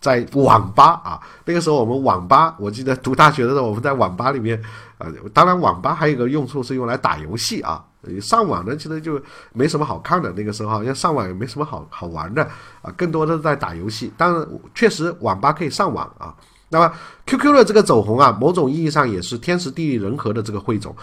[0.00, 4.62] 在网吧啊，那个时候我们网吧，我记得读大学的时候，我们在网吧里面，
[4.98, 7.84] 呃，当然网吧还有一个用处是用来打游戏啊。
[8.20, 9.20] 上网呢，其实就
[9.52, 10.32] 没什么好看的。
[10.32, 12.42] 那个时候好像上网也没什么好好玩的
[12.80, 14.12] 啊，更多的是在打游戏。
[14.16, 16.34] 当然，确实网吧可以上网啊。
[16.68, 16.92] 那么
[17.26, 20.94] QQ 的这个走红啊，某种意义上也是天时地利人和的这个汇总。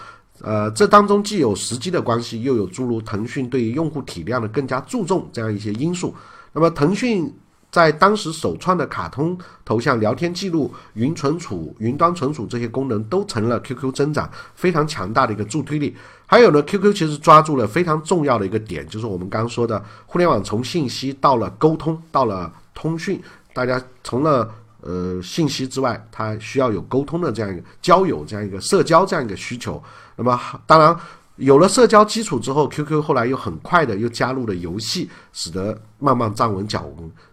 [0.42, 6.16] 呃，这当中既有时机的关系，又有诸如腾讯对于用户体量的更加注重这样一些因素。
[6.54, 7.34] 那么腾讯。
[7.76, 15.94] 在当时首创的卡通头像、聊天记录、云存储、云端存储这些功能，都成了 QQ 增长非常强大的一个助推力。
[16.26, 23.22] 还有呢，QQ 其实抓住了非常重要的一个点，就是我们刚刚说的互联网从信息到了沟通，到了通讯，
[23.54, 24.50] 大家从了
[24.80, 29.84] 呃信息之外，它需要有沟通的这样一个交友这样一个社交这样一个需求。
[30.16, 30.98] 那么当然。
[31.38, 36.86] 有了社交基础之后，QQ 后来又很快的又加入了游戏，使得慢慢站稳脚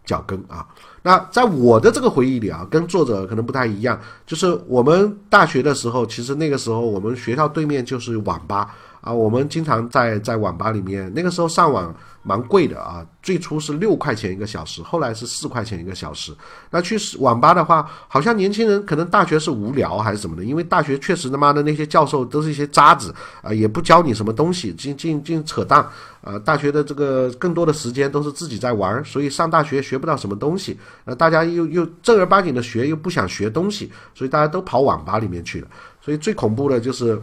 [0.05, 0.67] 脚跟啊。
[1.05, 11.95] 那在我的这个回忆里啊，跟作者可能不太一样，就是我们大学的时候，其实那个时候我们学校对面就是网吧啊，我们经常在在网吧里面，那个时候上网。
[12.25, 16.33] 蛮贵的啊，最初是六块钱一个小时，后来是四块钱一个小时。
[16.71, 25.85] 那去网吧的话，好像年轻人可能大学是无聊还是什么的，因为大学确实他妈的那些教授都是一些渣子啊，也不教你什么东西，净净净扯淡
[26.21, 26.39] 啊。
[26.45, 30.79] 大学的这个更多的时间都是自己在玩，所以上大学学不到什么东西。
[31.05, 35.67] 那大家又又正儿八经的学又不想学东西，所以大家都跑网吧里面去了。
[36.01, 37.21] 所以最恐怖的就是，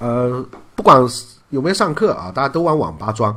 [0.00, 0.44] 呃，
[0.74, 1.00] 不管
[1.50, 3.34] 有没有上课啊，大家都往网吧装。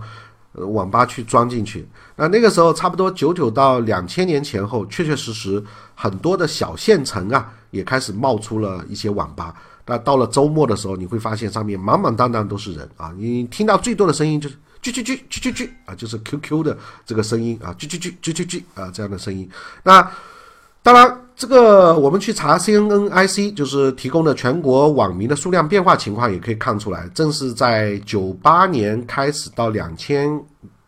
[0.56, 1.84] 呃，网吧去装进去，
[2.16, 5.64] 那那个时候差不多九九到两千年前后，确确实实
[5.96, 9.52] 很多的小县城啊，也开始冒出了一些网吧。
[9.88, 19.50] 那到了周末的时候，你会发现上面满满当当都是人啊，你听到最多的声音就是“叽叽叽叽叽叽”啊，就是 QQ 的这个声音啊，“叽叽叽叽叽叽”啊这样的声音。
[19.82, 20.08] 那
[20.84, 21.20] 当然。
[21.36, 30.30] 这个我们去查 CNNIC，就是提供的全国网民的数量变化情况，也可以看出来，正是在九八年开始到两千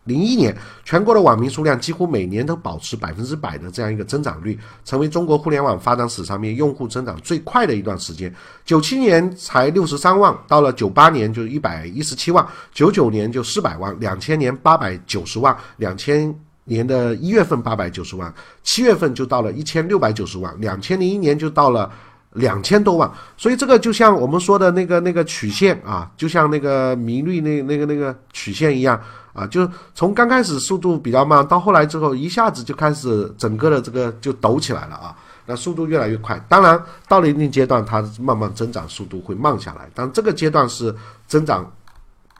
[0.03, 8.31] 零一年，全国的网民数量几乎每年都保持百分之百的这样一个增长率，成为中国互联网发展史上面用户增长最快的一段时间。
[8.63, 16.33] 九七年才六十三万，到了九八年就一百一十七万，九九年就四百万，两千年八百九十万，两千。
[16.65, 21.89] 年的一月份八百九十万，七月份就到了一千六百九十万，两千零一年就到了
[22.33, 28.99] 两千多万，所以这个就像我们说的那个那个曲线啊，就像那个迷率那那个那个曲线一样
[29.33, 36.43] 啊，就从刚开始速度比较慢，到后来之后一下子就开始整个的这个就抖起来了啊，那速度越来越快。
[36.49, 40.93] 当然到了一定阶段，它慢慢增长速度会慢下来，但这个阶段是
[41.27, 41.71] 增长。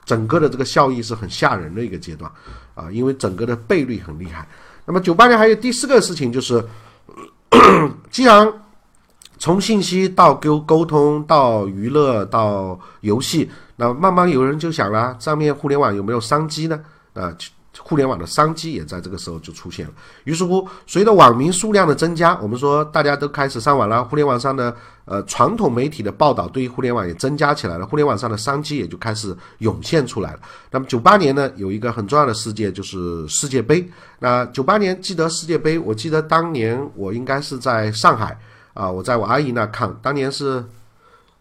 [0.04, 2.30] 整个的这个效益是很吓人的一个阶段，
[2.76, 4.46] 啊，因为整个的倍率很厉害。
[4.84, 6.64] 那么九八年还有第四个事情就是，
[8.08, 8.48] 既然
[9.36, 16.80] 从信息到沟沟通到娱乐到游戏，那慢慢有人就想了，上面互联网有没有商机呢？
[17.14, 17.34] 啊？
[17.78, 19.92] 互联网的商机也在这个时候就出现了。
[20.24, 24.74] 于是乎，随着网民数量的增加，我们说大家都开始上网了，互联网上的
[25.06, 30.40] 呃传统媒体的报道对于互联网也增加起来了，互联网上的商机也就开始涌现出来了。
[30.70, 33.88] 那么九八年呢，有一个很重要的事件就是世界杯。
[34.18, 38.38] 那九八年记得世界杯，我记得当年我应该是在上海
[38.74, 40.62] 啊，我在我阿姨那看，当年是。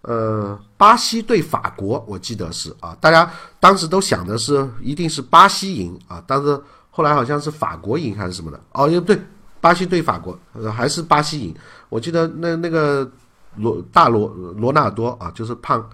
[0.08, 3.28] 呃，巴西对法国，我记得是啊，大家
[3.60, 6.62] 当时都想的是一定是巴西赢啊，但是
[6.92, 9.20] 后来好像是法国赢还是什么的哦，也不对，
[9.60, 11.56] 巴西对法国，呃，还是巴西赢。
[11.90, 13.10] 我记得那那个
[13.58, 14.28] 罗大罗
[14.58, 15.88] 罗纳尔多啊，就是胖，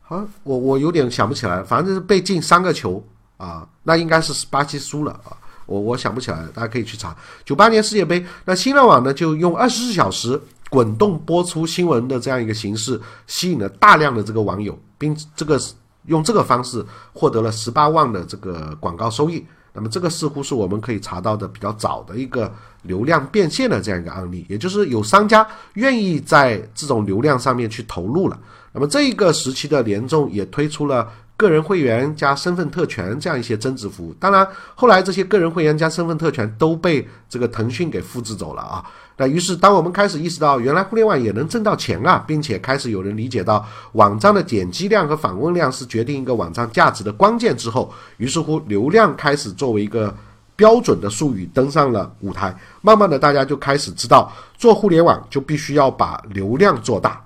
[0.00, 3.04] 好，我我有点想不起来，反正是被进三个球
[3.36, 5.36] 啊，那应该是巴西输了啊，
[5.66, 7.16] 我我想不起来，大家可以去查。
[7.44, 10.40] 九八年世界杯，那新浪网呢就用二十四小时。
[10.72, 15.60] 滚动播出新闻的这样一个形式，吸引了大量的这个网友，并这个
[16.06, 16.82] 用这个方式
[17.12, 19.46] 获得了十八万的这个广告收益。
[19.74, 22.50] 那么这个似乎是我们可以查到的比较早的一个
[22.82, 28.38] 流量变现的这样一个案例，也就是有商家愿意在这种流量上面去投入了。
[28.72, 31.06] 那么这一个时期的联众也推出了
[31.36, 34.14] 个人会员加身份特权这样一些增值服务。
[34.18, 38.84] 当然，后来这些个人会员加身份特权都被这个腾讯给复制走了啊。
[39.18, 50.14] 那于是，当我们开始意识到原来互联网也能挣到钱啊，并且开始有人理解到网站的点击量和访问量是决定一个网站价值的关键之后，于是乎流量开始作为一个
[50.62, 52.56] 标准的术语登上了舞台。
[52.82, 57.20] 慢慢的，大家就开始知道做互联网就必须要把流量做大。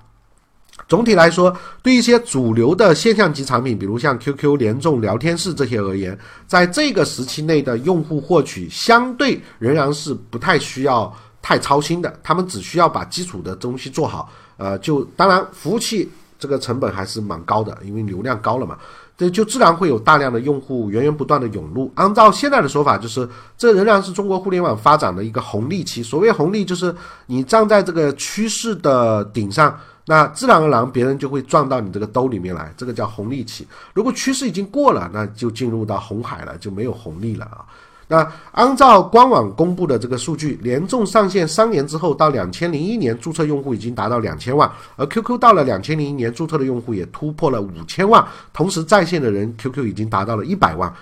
[0.87, 6.17] 总体来说，对一些主流的现象级产品，比如像 QQ、联众、聊天室这些而言，
[6.47, 11.13] 在这个时期内的用户获取相对仍然是不太需要。
[11.39, 18.77] 太操心的，他们只需要把基础的东西做好，呃，就当然服务器这个成本还是蛮高的，因为流量高了嘛，
[19.17, 21.91] 这就自然会有大量的用户源源不断的涌入。
[21.95, 26.03] 按照现在的说法，就是这仍然是中国互联网发展的一个红利期。
[26.03, 26.95] 所谓红利，就是
[27.25, 33.67] 你站在这个趋势的顶上，那自然而然别人就会撞到你这个兜里面来，这个叫红利期。
[33.95, 37.65] 如果趋势已经过了，那就进入到红海了，就没有红利了啊。
[38.09, 50.93] 那按照官网公布的这个数据，联众上线三年之后，到两千零一年注册用户已经达到两千万，而 QQ 到了两千零一年注册的用户也突破了五千万，同时在线的人 QQ 已经达到了一百万。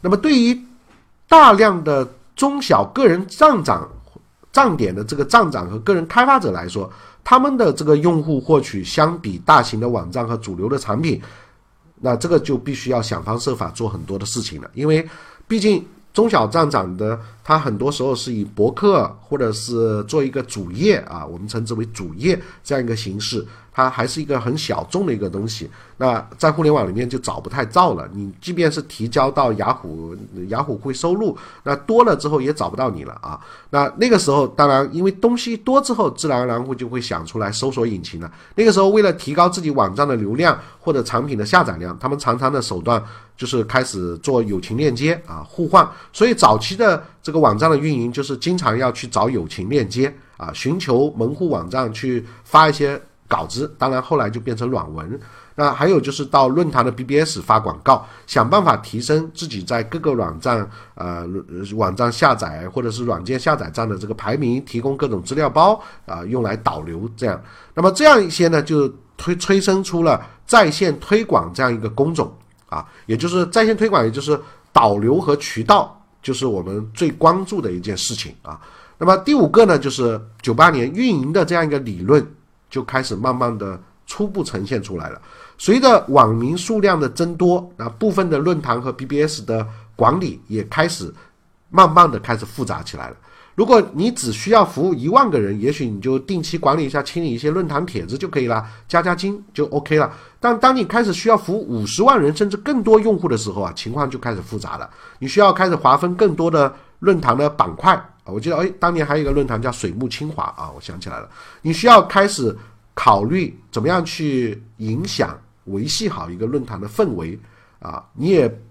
[0.00, 0.58] 那么对于
[1.28, 3.86] 大量的中小个人站长
[4.50, 6.90] 站点的这个站长和个人开发者来说，
[7.22, 11.20] 他们的这个用户获取相比大型的网站和主流的产品，
[12.00, 15.06] 那这个就必须要想方设法做很多的事情了，因为
[15.46, 15.84] 毕竟。
[16.14, 23.44] 中小站长的，他很多时候是以博客或者是做一个主页啊，我们称之为主页这样一个形式。
[23.74, 28.08] 它还是一个很小众的一个东西，那在互联网里面就找不太到了。
[28.12, 30.16] 你即便是提交到雅虎，
[30.46, 33.38] 雅虎会收录，那多了之后也找不到你了啊。
[33.70, 38.32] 那那个时候，当然因为东西多之后，自然而然会就会想出来搜索引擎了。
[38.54, 43.02] 那个时候，为了提高自己网站的流量或者产品的下载量，他们常常的手段
[43.36, 45.84] 就是开始做友情链接啊，互换。
[46.12, 53.02] 所以早期的这个网站的运营就是经常要去找友情链接啊，寻求门户网站去发一些。
[53.28, 55.18] 稿子，当然后来就变成软文。
[55.56, 61.24] 那还有就是到论坛的 BBS 发广告，想办法提升自己在各个网站呃
[61.76, 67.40] 网站下载或者是软件下载站的这个排名，提供各种资料包啊，用来导流这样。
[67.72, 72.36] 那么这样一些呢，就推催生出了在线推广这样一个工种
[72.68, 74.36] 啊，也就是在线推广，也就是
[74.72, 78.60] 导流和渠道，就是我们最关注的一件事情啊。
[78.98, 82.26] 那么第五个呢，就是九八年运营的这样一个理论。
[82.74, 85.22] 就开始慢慢的初步呈现出来了。
[85.56, 89.64] 随着网民数量的增多，那部分的论坛和 BBS 的
[89.94, 91.14] 管理也开始
[91.70, 93.16] 慢慢的开始复杂起来了。
[93.54, 100.12] 如果你只需要服务一万个人，也许你就定期管理一下、清理一些论坛帖子就可以了，加加精就 OK 了。
[100.40, 104.90] 但当你开始需要服务五十万人甚至更多用户的时候啊，情况就开始复杂了。
[105.20, 107.94] 你需要开始划分更多的论坛的板块。
[108.24, 111.28] 啊，我记得，哎，当年还有一个论坛叫水木清华啊，我想起来了。
[111.60, 112.56] 你需要开始
[112.94, 117.38] 考虑怎么样去影响、维系好一个论坛的氛围
[117.80, 118.62] 啊，你也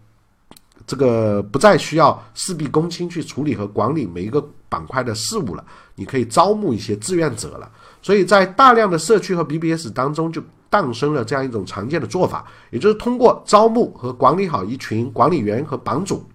[0.87, 5.63] 这个不再需要事必躬亲去处理和管理每一个板块的事务了，
[5.93, 7.71] 你可以招募一些志愿者了。
[8.01, 16.27] 所以在大量的社区和 BBS 当中，就诞生了这样一种常见的做法，也就是通过招募和管理好一群管理员和榜主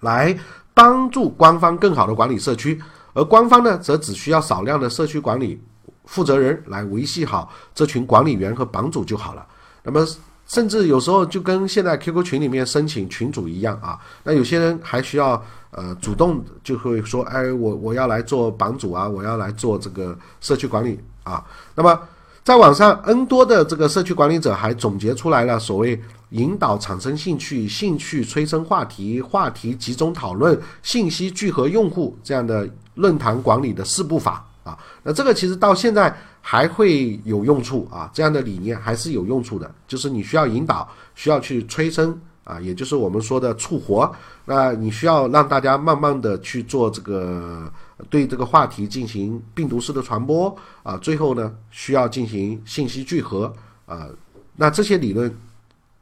[0.00, 0.38] 来。
[0.76, 2.78] 帮助官方更好的管理社区，
[3.14, 5.58] 而官方呢，则只需要少量的社区管理
[6.04, 9.46] 负责人来维系好这群管理员和版主就好了。
[9.82, 10.06] 那么，
[10.46, 13.98] 甚至有时候就跟现在 QQ 群里面申请群主一样啊。
[14.22, 21.42] 那有些人还需要呃主动就会说，哎，我我要来做版主啊，我要来做这个社区管理啊。
[21.74, 21.98] 那么。
[22.46, 26.00] 在网上，N 多的这个社区管理者还总结出来了所谓
[26.30, 34.78] 引导产生兴趣、兴趣催生话题、话题集中讨论、信息聚合用户这样的论坛管理的四步法啊。
[35.02, 44.10] 那这个其实到现在还会有用处啊，这样的理念还是有用处的，就是你需要引导，需要去催生啊，也就是我们说的促活。
[44.44, 47.70] 那你需要让大家慢慢的去做这个。
[48.10, 53.50] 对这个话题进行病毒式的传播啊，最后呢需要进行信息聚合
[53.86, 54.06] 啊，
[54.54, 55.34] 那这些理论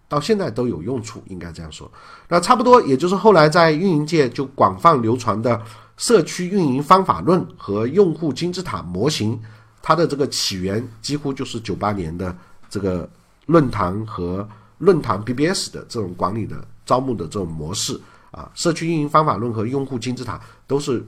[0.08, 1.90] 到现在都有用处，应该这样说。
[2.28, 5.60] 那差不多也就是后来在运营界就广泛流传的
[5.96, 9.40] 社区运营方法论和用户金字塔模型，
[9.82, 12.36] 它的这个起源几乎就是九八年的
[12.68, 13.08] 这个
[13.46, 14.48] 论坛和
[14.78, 18.00] 论坛 BBS 的这种管理的招募的这种模式
[18.30, 21.04] 啊，社区运营方法论和用户金字塔都是。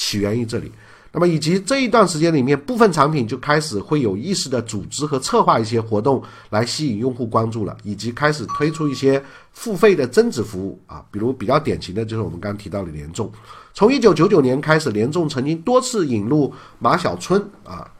[0.00, 0.70] 起源于这里，
[1.10, 13.32] 那么以及这一段时间里面，部分产品就开始会有意识的组织和策划一些活动来吸引用户关注了，以及开始推出一些付费的增值服务啊，比如比较典型的就是我们刚刚提到的联众。
[13.72, 17.90] 从一九九九年开始，联众曾经多次引入马小春啊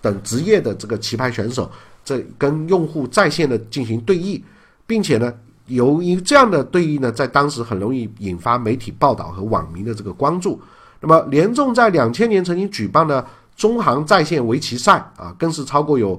[0.00, 1.68] 等职业的这个棋牌选手，
[2.04, 4.40] 这跟用户在线的进行对弈，
[4.86, 5.34] 并且呢，
[5.66, 10.60] 由于这样的对弈呢，在当时很容易引发媒体报道和网民的这个关注。
[11.02, 13.26] 那么，联众在两千年曾经举办的
[13.56, 16.18] 中行在线围棋赛啊，更是超过有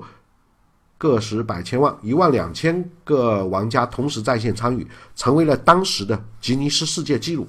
[0.97, 7.47] 个十百千万一万两千个玩家同时在线参与，成为了当时的吉尼斯世界纪录。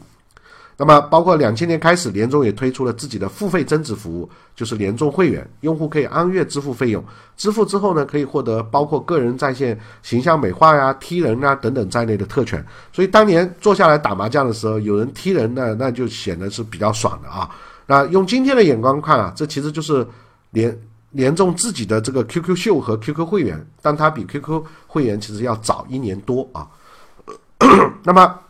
[0.77, 7.05] 那么，包括两千年开始，联众也推出了自己的付费增值服务，就是联众会员，用户可以按月支付费用，
[7.37, 12.64] 支付之后呢，可以获得包括个人在线形象美化呀、踢人啊等等在内的特权。
[12.93, 17.49] 所以当年坐下来打麻将的时候，有人踢人呢，那就显得是比较爽的啊。
[17.87, 20.05] 那用今天的眼光看啊，这其实就是
[20.51, 20.77] 联
[21.12, 26.66] 联众自己的这个 QQ 秀和 QQ 会员，但它比 QQ 会员其实要早一年多啊。
[28.03, 28.41] 那么。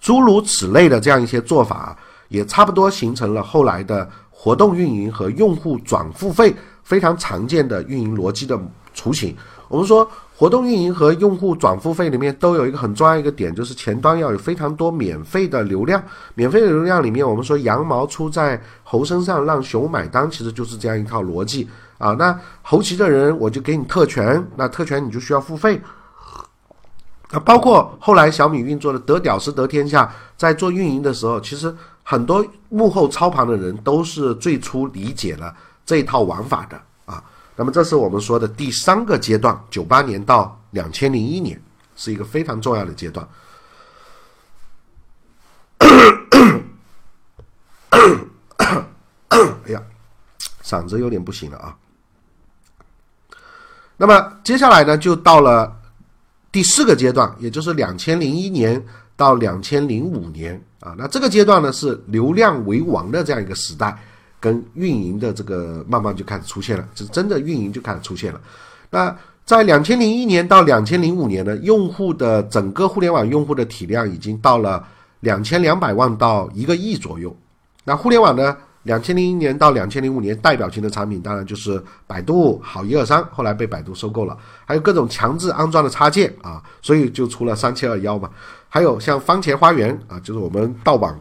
[0.00, 1.96] 诸如此类的这样一些做法，
[2.28, 8.58] 也差不多形成了后来的活动运营和用户转付费非常常见的运营逻辑的
[8.94, 9.36] 雏形。
[9.68, 16.02] 我们说，活动运营和用户转付费里面都有一个很重要一个点，就是前端要有非常多免费的流量。
[16.34, 22.12] 免费的流量里面，我们说羊毛出在猴身上，让熊买单，其实就是这样一套逻辑啊。
[22.18, 25.80] 那后期的人我就给你特权，那特权你就需要付费。
[27.32, 31.72] 那包括后来小米运作的得屌丝得天下，在做运营的时候，其实
[32.02, 35.54] 很多幕后操盘的人都是最初理解了
[35.86, 36.76] 这一套玩法的
[37.06, 37.22] 啊。
[37.54, 41.62] 那么这是我们说的第三个阶段，九八年到两千零一年
[41.94, 43.28] 是一个非常重要的阶段。
[49.28, 49.80] 哎呀，
[50.64, 51.76] 嗓子有点不行了啊。
[53.96, 55.76] 那么接下来呢，就到了。
[56.52, 58.82] 第四个阶段，也就是两千零一年
[59.16, 63.96] 到两千零五年啊，那这个阶段呢是流量为王的这样一个时代，
[64.40, 68.40] 跟运营的这个慢慢就开始出现了，就是真的运营就开始出现了。
[68.90, 74.84] 那在两千零一年到两千零五年呢，用户的整个互联网用户的体量已经到了
[75.20, 77.36] 两千两百万到一个亿左右。
[77.84, 78.56] 那互联网呢？
[78.90, 88.28] 两千零一年到两千零五年，代表性的产品当然就是百度、好一二三，后来被百度收购了，还有各种强制安装的插件啊，所以就出了三七二幺嘛。
[88.68, 91.16] 还有像番茄花园啊，就是我们盗版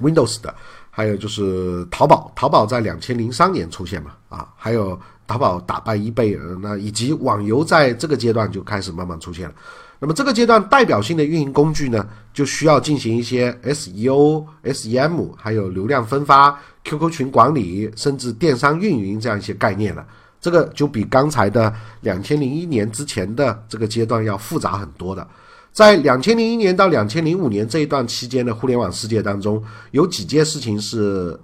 [0.00, 0.52] Windows 的，
[0.90, 9.54] 还有就是淘宝，淘宝在两千零三年出现嘛啊，还有淘宝打败易贝，那以及网游在这个阶段就开始慢慢出现了。
[10.02, 20.04] 那么这个阶段代表性的运营工具呢，就需要进行一些 SEO、SEM，还有流量分发、QQ 群管理，甚至电商运营这样一些概念了。
[20.40, 25.24] 这个就比刚才的两千零一年之前的这个阶段要复杂很多的。
[25.70, 31.38] 在两千零一年到两千零五年这一段期间的互联网世界当中，有几件事情是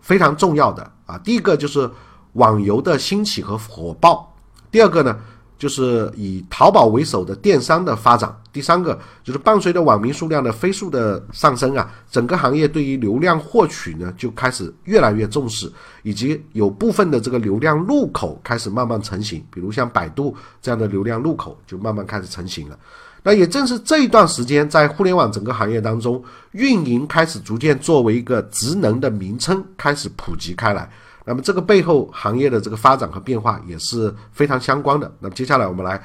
[0.00, 1.18] 非常重要的啊。
[1.18, 1.90] 第一个就是
[2.34, 4.32] 网游的兴起和火爆，
[4.70, 5.18] 第二个呢。
[5.58, 15.70] 就是以淘宝为首的电商的发展，第三个就是伴随着网民数量的飞速的上升啊，整个行业对于流量获取呢就开始越来越重视，
[16.04, 22.78] 以及有部分的这个流量入口开始慢慢成型，比如像百度这样的流量入口就慢慢开始成型了。
[23.24, 30.88] 那也正是这一段时间，在互联网整个行业当中，运营开始逐渐作为一个职能的名称开始普及开来。
[31.28, 35.12] 那么这个背后行业的这个发展和变化也是非常相关的。
[35.20, 36.02] 那么接下来我们来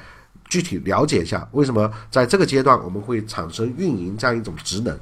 [0.50, 4.94] 具体了解一下，为什么在这个阶段我们会产生运营这样一种职能。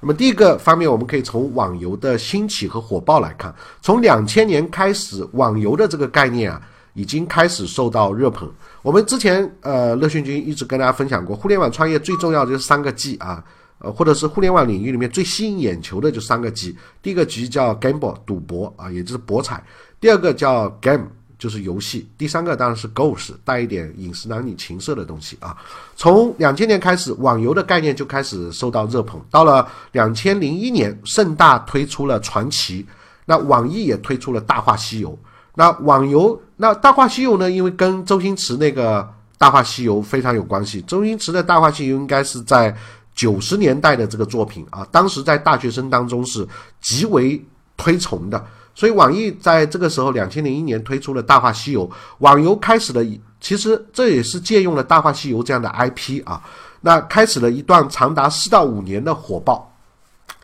[0.00, 3.54] 那么第一个方面，我们可以从网游的兴起和火爆来看。
[3.82, 6.60] 从两千年开始，网游的这个概念啊，
[6.94, 8.50] 已经开始受到热捧。
[8.82, 13.42] 我们之前呃，乐讯君一直跟大家分享过，互联网创业最重要的就是三个 G 啊。
[13.82, 19.56] 呃，或者是互联网领域里面最吸引眼球的就三个 G，第一个 G 叫 gamble 赌博啊，也就是博彩；
[19.98, 21.06] 第二个叫 game
[21.38, 25.56] 就是游戏；第三个当然是 ghost 带一点饮食男女情色的东西啊。
[25.96, 29.18] 从两千年开始，网游的概念就开始受到热捧。
[29.30, 32.84] 到了两千零一年，盛大推出了传奇，
[33.24, 35.18] 那网易也推出了大话西游。
[35.54, 37.50] 那网游，那大话西游呢？
[37.50, 40.82] 因为跟周星驰那个大话西游非常有关系。
[40.82, 42.76] 周星驰的大话西游应该是在。
[43.20, 46.48] 九十年代的这个作品啊，当时在大学生当中是
[46.80, 47.38] 极为
[47.76, 48.42] 推崇的，
[48.74, 51.86] 所以网易在这个时候，两千零一年推出了《大话西游》，
[52.20, 53.04] 网游开始了，
[53.38, 56.42] 其实这也是借用了《大话西游》这样的 IP 啊，
[56.80, 59.70] 那开始了一段长达四到五年的火爆，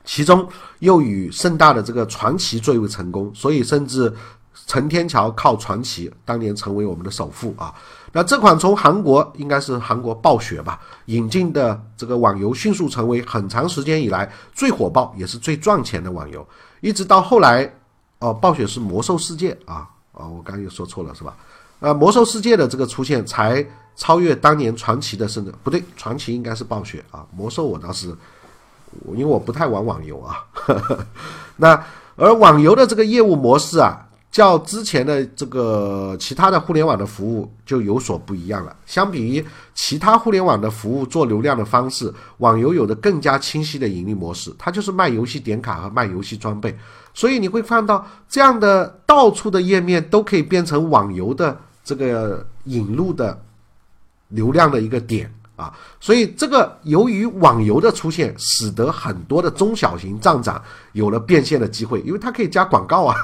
[0.04, 0.46] 其中
[0.80, 4.12] 又与盛大的这个传奇最为成功，所以甚至
[4.66, 7.74] 陈天桥靠传奇当年成为我们的首富啊。
[8.12, 16.46] 那这款从韩国应该是韩国暴雪吧引进的这个网游，迅速成为很长时间以来最火爆也是最赚钱的网游。
[16.80, 17.70] 一直到后来，
[18.20, 21.36] 哦，暴雪是魔兽世界啊，啊，我刚又说错了是吧？
[21.80, 23.62] 呃，魔兽世界的这个出现才
[23.96, 28.08] 超越当年传奇的，甚至不对，传奇应该是暴雪啊，魔兽我倒是，
[29.08, 30.42] 因为我不太玩网游啊。
[31.56, 31.84] 那
[32.16, 34.05] 而网游的这个业务模式啊。
[34.36, 38.76] 较之前的这个其他的互联网的服务就有所不一样了。
[38.84, 46.76] 相比于其他互联网的服务做流量的方式，网游有着更加清晰的盈利模式，它就是卖游戏点卡和卖游戏装备。
[47.14, 53.42] 所以你会看到这样的到处的页面都可以变成网游的这个引入的
[54.28, 55.72] 流量的一个点啊。
[55.98, 60.62] 所以这个由于网游的出现，使得很多的中小型站长
[60.92, 63.16] 有了变现的机会，因为它可以加广告啊。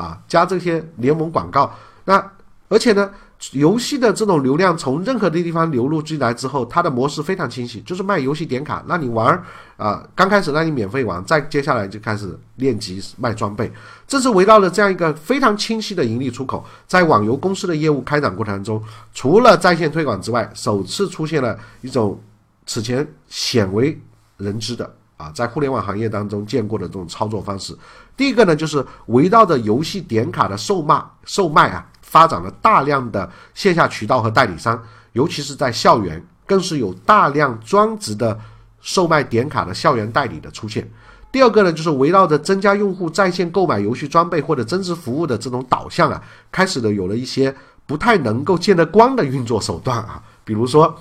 [0.00, 1.70] 啊，加这些联盟广告，
[2.06, 2.32] 那
[2.68, 3.10] 而且呢，
[3.52, 9.44] 游戏的这种流量从任何的地方流入进来之后，它的模式非常清晰，就是卖游戏点卡，让你玩儿
[9.76, 13.70] 啊，刚开始让你免费玩，再接下来就开始练级卖装备，
[14.08, 18.82] 这是围绕着这样一个非常清晰的盈利出口，在网游公司的业务开展过程中，
[19.12, 22.18] 除了在线推广之外，首次出现了一种
[22.64, 24.00] 此前鲜为
[24.38, 27.76] 人知的啊，在互联网行业当中见过的这种操作方式。
[28.20, 31.86] 第一个呢，就是围绕着游戏点卡的售卖售卖啊。
[32.02, 34.76] 发展了大量的线下渠道和代理商，
[35.12, 38.36] 尤其是在校园，更是有大量专职的
[38.80, 40.90] 售卖点卡的校园代理的出现。
[41.30, 47.54] 第二个呢，就是围绕着增加用户在线购买游戏装备或者增值服务的这种导向啊，开始的有了一些
[47.86, 50.92] 不太能够见得光的运作手段啊，比如说，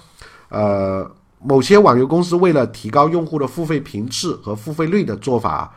[0.50, 1.10] 呃，
[1.42, 5.74] 某些网游公司为了提高用户的付费频次和付费率的做法，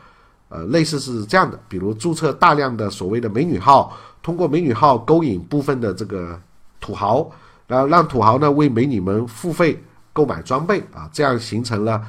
[0.52, 3.96] 呃，类似是这样的，比如注册大量的所谓的美女号。
[4.22, 6.40] 通过美女号勾引部分的这个
[6.78, 7.28] 土豪，
[7.66, 9.82] 然后让土豪呢为美女们付费
[10.12, 12.00] 购买装备啊，这样形成了，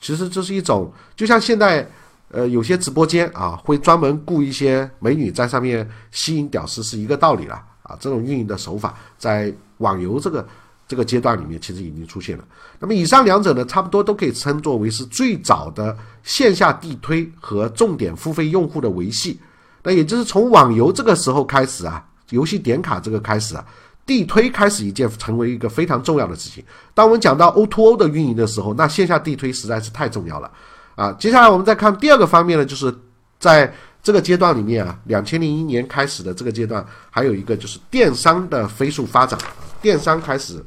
[0.00, 1.88] 其实这是一种，就像现在
[2.32, 10.44] 呃有些直播间啊会专门雇一些美女在上面吸引屌丝是一个道理了啊，这种运营的手法在网游这个
[10.90, 12.44] 这个阶段里面其实已经出现了。
[12.80, 19.38] 那么以上两者呢，差不多都可以称作为是最早的线下地推和重点付费用户的维系。
[19.84, 23.64] 那也就是从网游这个时候开始啊，游戏点卡这个开始啊，
[24.04, 26.64] 地推开始一件成为一个非常重要的事情。
[26.92, 30.50] 当我们讲到 O to O 的运营的时候，那线下地推实在是太重要了
[30.96, 31.12] 啊。
[31.12, 32.92] 接下来我们再看第二个方面呢，就是
[33.38, 33.72] 在
[34.02, 39.38] 这个阶段里面啊，两千零一年开始的这个阶段，还有一个就是电商的飞速发展，
[39.80, 40.60] 电商开始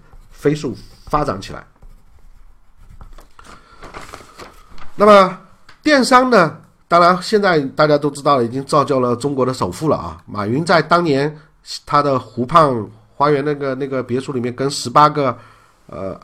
[0.44, 0.76] 飞速
[1.06, 1.66] 发展起来。
[4.94, 5.40] 那么
[5.82, 6.58] 电商呢？
[6.90, 10.22] 当然，现在大家都知道了，已经造就了中国的首富了啊！
[10.26, 11.34] 马云在当年
[11.86, 12.70] 他的湖畔
[13.16, 15.36] 花园那个那个别墅里面，跟十八个
[15.88, 16.20] 呃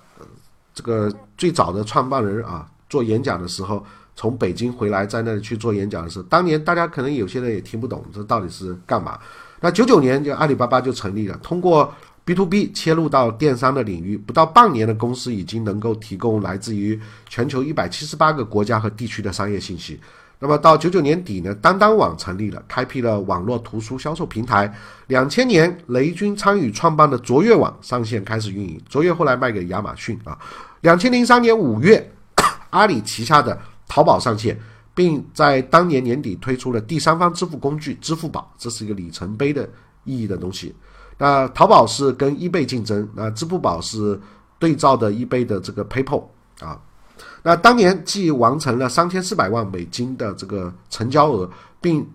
[0.73, 3.83] 这个最早的创办人啊做演讲的时候，
[4.17, 9.17] 从北京回来，在那里去做演讲的时候，当年大家可能有些人也听不懂这到底是干嘛。
[9.61, 11.91] 那九九年就阿里巴巴就成立了，通过
[12.29, 19.99] B to B 切入到电商的领域，不到半年的公司已经能够提供来自于全球一百七十八个国家和地区的商业信息。
[20.37, 24.71] 那么到九九年底呢，当当网成立了，开辟了网络图书销售平台。
[25.07, 30.37] 两千年，雷军参与创办的卓越网上线开始运营，卓越后来卖给亚马逊啊。
[30.81, 32.11] 两千零三年五月，
[32.69, 34.55] 阿里旗下的淘宝上线，
[34.93, 39.67] 并在当年年底推出了第三方支付工具支付宝，这是一个里程碑的
[40.03, 40.75] 意义的东西。
[41.19, 44.19] 那淘宝是跟易贝竞争，那支付宝是
[44.57, 46.23] 对照的易贝的这个 PayPal
[46.61, 46.79] 啊。
[47.43, 51.47] 那当年既完成了三千四百万美金的这个成交额，
[51.79, 52.07] 并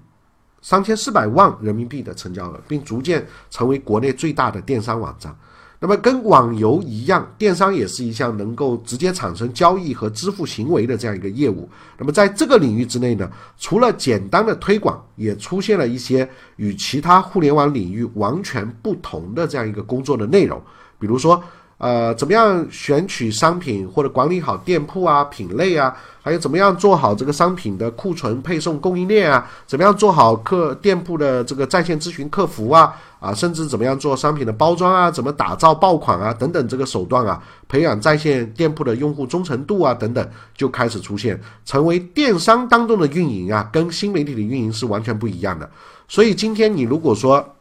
[0.62, 5.36] 三千四百万人民币的成交额，并逐渐成为国内最大的电商网站。
[5.84, 11.68] 那么跟网游一样，电商也是一项能够直接产生交易和支付行为的这样一个业务。
[11.98, 16.26] 那么在这个领域之内呢，除了简单的推广，也出现了一些
[16.56, 20.58] 与其他互联网领域完全不同的这样一个工作的内容，
[20.98, 21.38] 比如说。
[21.84, 29.46] 呃，怎么样选取商品或者管理好店铺啊、品类啊，还有怎么样做好这个商品的库存、配送、供应链啊？
[29.66, 32.96] 怎么样做好客店铺的这个在线咨询客服啊？
[33.20, 35.10] 啊，甚至怎么样做商品的包装啊？
[35.10, 36.32] 怎么打造爆款啊？
[36.32, 40.26] 等等，这个手段啊，培养在线店铺的用户忠诚度啊，等等，
[40.56, 45.68] 就开始出现，成为电商当中的运营啊，跟新媒体的运营是完全不一样的。
[46.08, 47.53] 所以今天你如果说，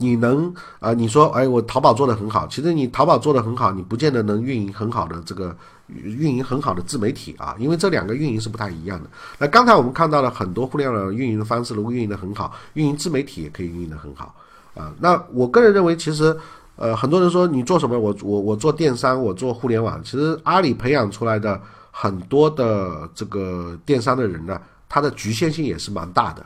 [0.00, 0.92] 你能啊？
[0.92, 2.46] 你说，哎，我淘宝做的很好。
[2.48, 5.54] 其实你淘宝做的很好，你不见得能运营很好的这个
[5.86, 9.08] 运营很好的自媒体啊，因为这两个运营是不太一样的。
[9.38, 14.34] 那刚才我们看到了很多互联网运营的方式，如果运营的很好，运营自媒体也可以运营的很好
[14.74, 14.92] 啊。
[15.00, 16.34] 那我个人认为，其实
[16.76, 17.98] 呃，很多人说你做什么？
[17.98, 20.02] 我我我做电商，我做互联网。
[20.02, 26.44] 其实阿里培养出来的很多的这个电商的人呢，他的局限性也是蛮大的。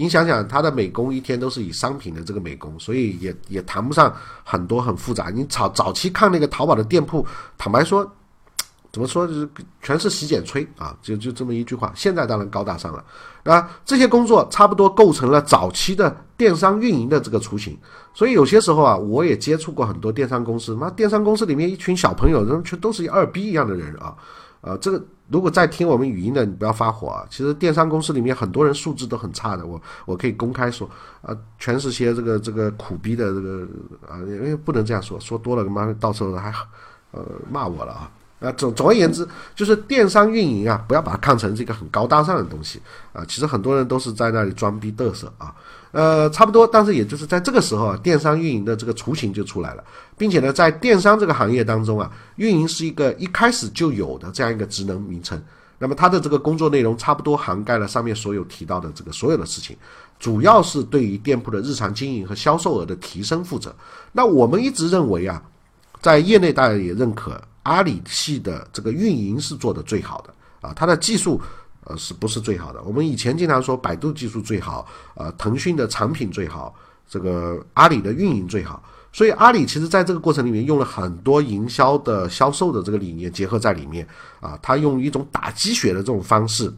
[0.00, 4.10] 你想想，他的美工一天都是以商品的这个美工，所以也也谈不上
[4.42, 5.28] 很多很复杂。
[5.28, 7.26] 你早早期看那个淘宝的店铺，
[7.58, 8.10] 坦白说，
[8.90, 9.46] 怎么说就是
[9.82, 11.92] 全是洗剪吹啊，就就这么一句话。
[11.94, 13.04] 现在当然高大上了，
[13.44, 17.76] 啊，这些工作差不多构成了早期的电商运营的这个雏形。
[18.14, 24.16] 所以有些时候啊，我也接触过很多电商公司，妈电商公司里面一群小朋友，人全都是二逼一样的人啊。
[24.62, 27.26] 呃，这个如果在听我们语音的，你不要发火啊。
[27.30, 30.88] 其实电商公司里面很多人素质都很差的，我我可以公开说，
[31.22, 33.66] 啊，全是些这个这个苦逼的这个
[34.08, 36.52] 啊，因为不能这样说，说多了他妈到时候还
[37.12, 38.10] 呃骂我了啊。
[38.40, 42.80] 啊，总总而言之，就是电商运营啊，不要把它看成是一个很高大上的东西
[43.12, 43.22] 啊。
[43.28, 45.54] 其实很多人都是在那里装逼嘚瑟啊。
[45.92, 49.82] 呃，差不多，但是也就是在这个时候啊，电商运营的这个雏形就出来了，
[50.16, 55.42] 并且呢，在电商这个行业当中啊，运营是一个一开始就有的这样一个职能名称。
[55.78, 59.74] 那么它的这个工作内容差不多涵盖了上面所有提到的这个所有的事情，
[60.18, 63.74] 主要是对于店铺的日常经营和销售额的提升负责。
[64.12, 65.42] 那我们一直认为啊，
[66.02, 71.40] 在业内大家也认可，阿里系的这个运营是做的最好的啊，它的技术
[71.90, 72.80] 呃是不是最好的？
[72.82, 76.74] 我们以前经常说百度技术最好，呃，腾讯的产品最好，
[77.08, 78.82] 这个阿里的运营最好。
[79.12, 84.06] 所以阿里其实在这个过程里面用了很多营销的销售的这个理念结合在里面
[84.40, 86.72] 啊，他用一种打鸡血的这种方式，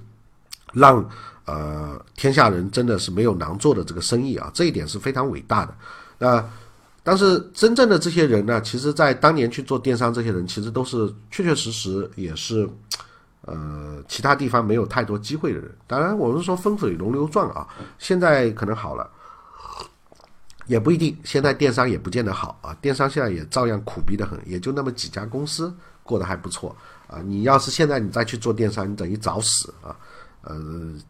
[0.72, 1.06] 让
[1.44, 5.74] 呃天下人真的是没有难做的这个生意啊，这一点是非常伟大的。
[6.18, 6.42] 那
[7.02, 12.66] 但是真正的这些人呢，其实在当年去做电商，这些人其实都是确确实实也是
[13.42, 15.70] 呃其他地方没有太多机会的人。
[15.86, 17.66] 当然我们说风水轮流转啊，
[17.98, 19.08] 现在可能好了。
[20.68, 25.74] 也不一定，现在电商也不见得好啊，电商现在也照样苦逼的很，也就那么几家公司
[26.04, 26.74] 过得还不错
[27.08, 27.20] 啊。
[27.24, 29.94] 你要是现在你再去做电商，你等于找死啊！
[30.42, 30.56] 呃，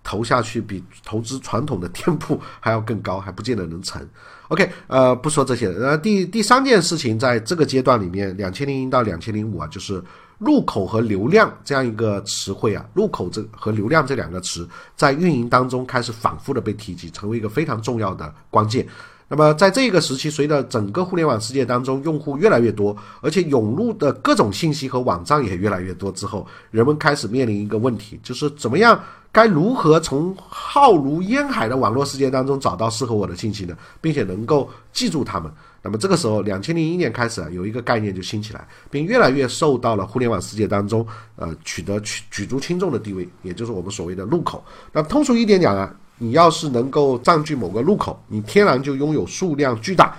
[0.02, 4.06] 投下去比投资传统的店铺还要更高，还不见得能成。
[4.48, 10.02] OK，呃，不说这些，呃，第第三件事情，在这个阶段里面，两千零一到两千零五啊，就是
[10.44, 18.86] 入口和流量这样一个词汇啊，入口这和流量这两个词在运营当中开始反复的被提及，成为一个非常重要的关键。
[19.28, 33.74] 那么，在这个时期，随着整个互联网世界当中用户越来越多，而且涌入的各种信息和网站也越来越多之后，人们开始面临一个问题，就是怎么样，该如何从浩如烟海的网络世界当中找到适合我的信息呢？
[34.02, 35.50] 并且能够记住他们。
[35.82, 41.06] 那么这个时候，两千零一年开始啊，有一个概念就兴起来，并越来越受到了互联网世界当中
[41.36, 44.64] 呃取得举举足轻重的地位，也就是我们所谓的入口。
[44.92, 45.94] 那通俗一点讲啊。
[46.18, 50.16] 你要是能够占据某个入口，你天然就拥有数量巨大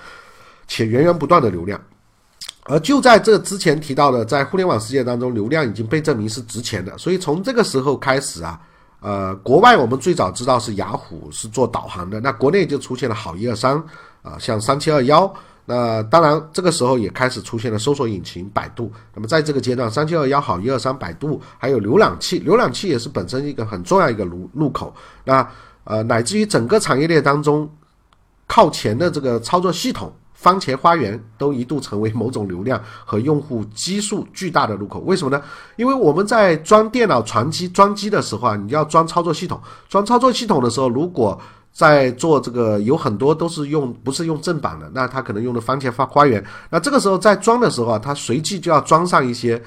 [0.66, 1.80] 且源源不断的流量。
[2.64, 6.98] 而就在这之前提到的，在互联网世界当中，流量已经被证明是值钱的。
[6.98, 8.60] 所以从这个时候开始啊，
[9.00, 13.82] 呃，国外我们最早知道是雅虎是做导航的，那国内就出现了好一二三
[14.20, 15.32] 啊，像三七二幺。
[15.66, 18.92] 那当然这个时候也开始出现了搜索引擎百度。
[19.14, 24.94] 那么在这个阶段，三七二幺好一二三百度还有浏览器，浏览器也是本身一个很重要一个路入口。
[25.24, 25.46] 那
[25.84, 27.68] 呃，乃至于整个产业链当中，
[28.46, 35.00] 靠前的这个操作系统番茄花园都一度成为某种流量和用户基数巨大的入口。
[35.00, 35.42] 为什么呢？
[35.76, 39.58] 因为我们在装电脑传机装机的时候啊，你要装操作系统，
[39.88, 41.40] 装操作系统的时候，如果
[41.74, 46.42] 在做这个有很多都是用不是用正版的，那他可能用的番茄花花园。
[46.70, 49.62] 那这个时候在装的时候啊，它随即就要装上一些。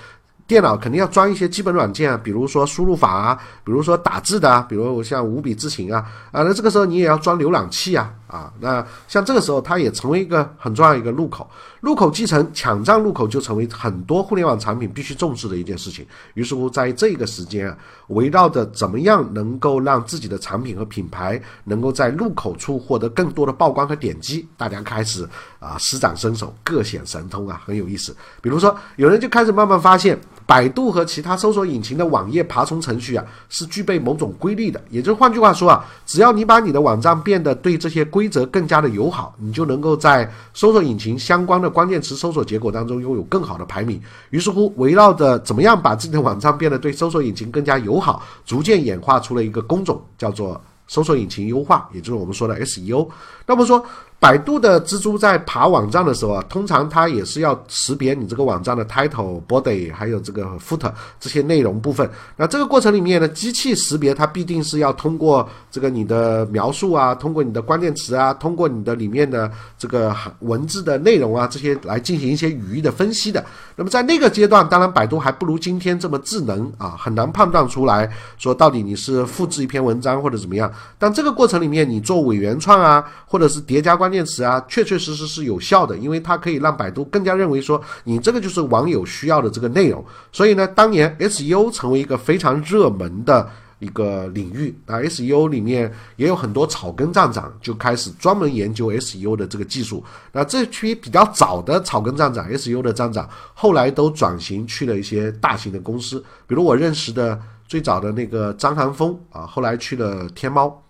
[0.47, 11.49] 电脑肯定要装一些基本软件啊，比如说输入法啊，比如说打字的啊，比如像五笔字形啊，啊，那这个时候你也要装浏览器啊，啊，那像这个时候它也成为一个很重要一个入口，
[11.82, 16.05] 入口继承抢占入口就成为很多互联网产品必须重视的一件事情。
[16.34, 25.28] 于是乎，在这个时间啊，围绕着怎么样能够让自己的产品和品牌能够在入口处获得更多的曝光和点击，大家开始
[25.59, 28.15] 啊施展身手，各显神通啊，很有意思。
[28.41, 30.19] 比如说，有人就开始慢慢发现。
[30.47, 34.81] 百度和其他搜索引擎的网页爬虫程序啊，是具备某种规律的。
[34.89, 44.01] 也就是换句话说啊，只要你把你的网站变得对这些规则更加的友好，你就能够在搜索引擎相关的关键词搜索结果当中拥有更好的排名。
[44.29, 53.05] 于是乎，围绕着怎么样把自己的网站变得对搜索引擎更加友好，逐渐演化出了一个工种，叫做搜索引擎优化，也就是我们说的 SEO。
[53.45, 53.85] 那么说。
[54.20, 62.09] 百度的蜘蛛在爬网站的时候啊，通常它也是要识别你这个网站的 title、body，还有这个 footer 这些内容部分。
[62.36, 73.45] 那这个过程里面呢，机器识别它必定是要通过这个你的描述啊，通过你的关键词啊，通过你的里面的这个文字的内容啊，这些来进行一些语义的分析的。
[73.76, 80.72] 那么在那个阶段，当然百度还不如今天这么智能啊，很难判断出来说到底你是复制一篇文章或者怎么样。
[80.97, 84.06] 但这个过程里面，你做伪原创啊，或者是叠加关。
[84.07, 90.03] 关键词啊，确确实实是有效的，因为它可以让百度更加认为说你这个就是网友需要的这个内容。
[90.31, 93.49] 所以呢，当年 SEO 成为一个非常热门的
[93.79, 100.01] 一个领域啊，SEO 里面也有很多草根站长就开始专门研究 SEO 的这个技术。
[100.31, 107.37] 那这批比较早的草根站长，SEO 的站长，后来都转型去了一些大型的公司，比如我认识的
[107.67, 110.81] 最早的那个张寒峰啊，后来去了天猫，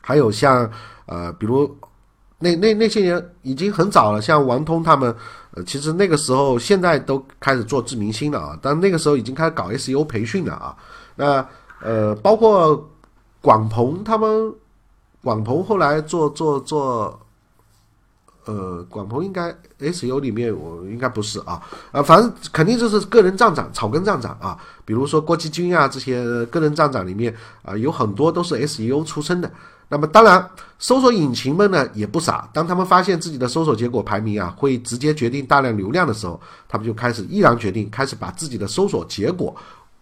[0.00, 0.70] 还有像
[1.06, 1.76] 呃，比如。
[2.38, 5.14] 那那那些年已经很早了，像王通他们，
[5.52, 10.76] 呃，其实那个时候现在都开始做知明星了啊，但那个时候已经开始搞 SEO 培训了啊。
[11.16, 11.46] 那
[11.80, 12.90] 呃，包括
[13.40, 14.54] 广鹏他们，
[15.22, 17.20] 广鹏后来做做做。
[18.48, 21.60] 呃，广鹏应该 SU 里面我应该不是啊，
[21.90, 27.34] 啊，反正肯定就是个人站长、草根站长啊，比如说郭继军啊这些个人站长里面
[27.64, 29.50] 啊，有很多都是 SEO 出身的。
[29.88, 39.54] 那么当然，搜索引擎们呢也不傻，当他们发现自己的搜索结果排名啊会直接决定大量流量的时候，他们就开始毅然决定开始把自己的搜索结果。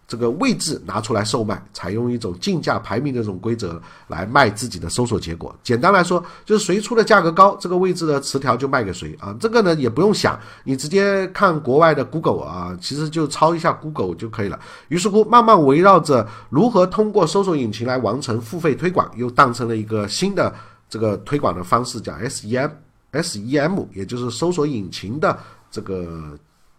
[0.07, 5.55] 这个位置拿出来售卖，采用一种竞价排名的这种规则来卖自己的搜索结果。
[5.63, 9.35] 简单来说，就是谁出的价格高，这个位置的词条就卖给谁啊。
[9.39, 14.59] 这个呢也不用想，你直接看国外的 Google 啊，其实就抄一下 Google 就可以了。
[14.89, 20.53] 于是乎，慢慢围绕着如何通过搜索引擎来完成付费推广，又诞生了一个新的
[20.87, 25.35] 这个推广的方式，叫 SEM，SEM 也就是搜索引擎的
[25.71, 26.37] 这个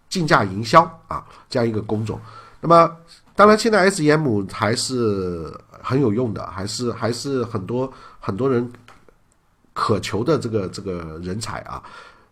[0.08, 2.20] 竞价营销啊，这样一个工种。
[2.60, 2.96] 那么，
[3.34, 5.52] 当然，现在 SEM 还是
[5.82, 8.70] 很有用的，还是还是很多很多人
[9.72, 11.82] 渴求的这个这个人才啊。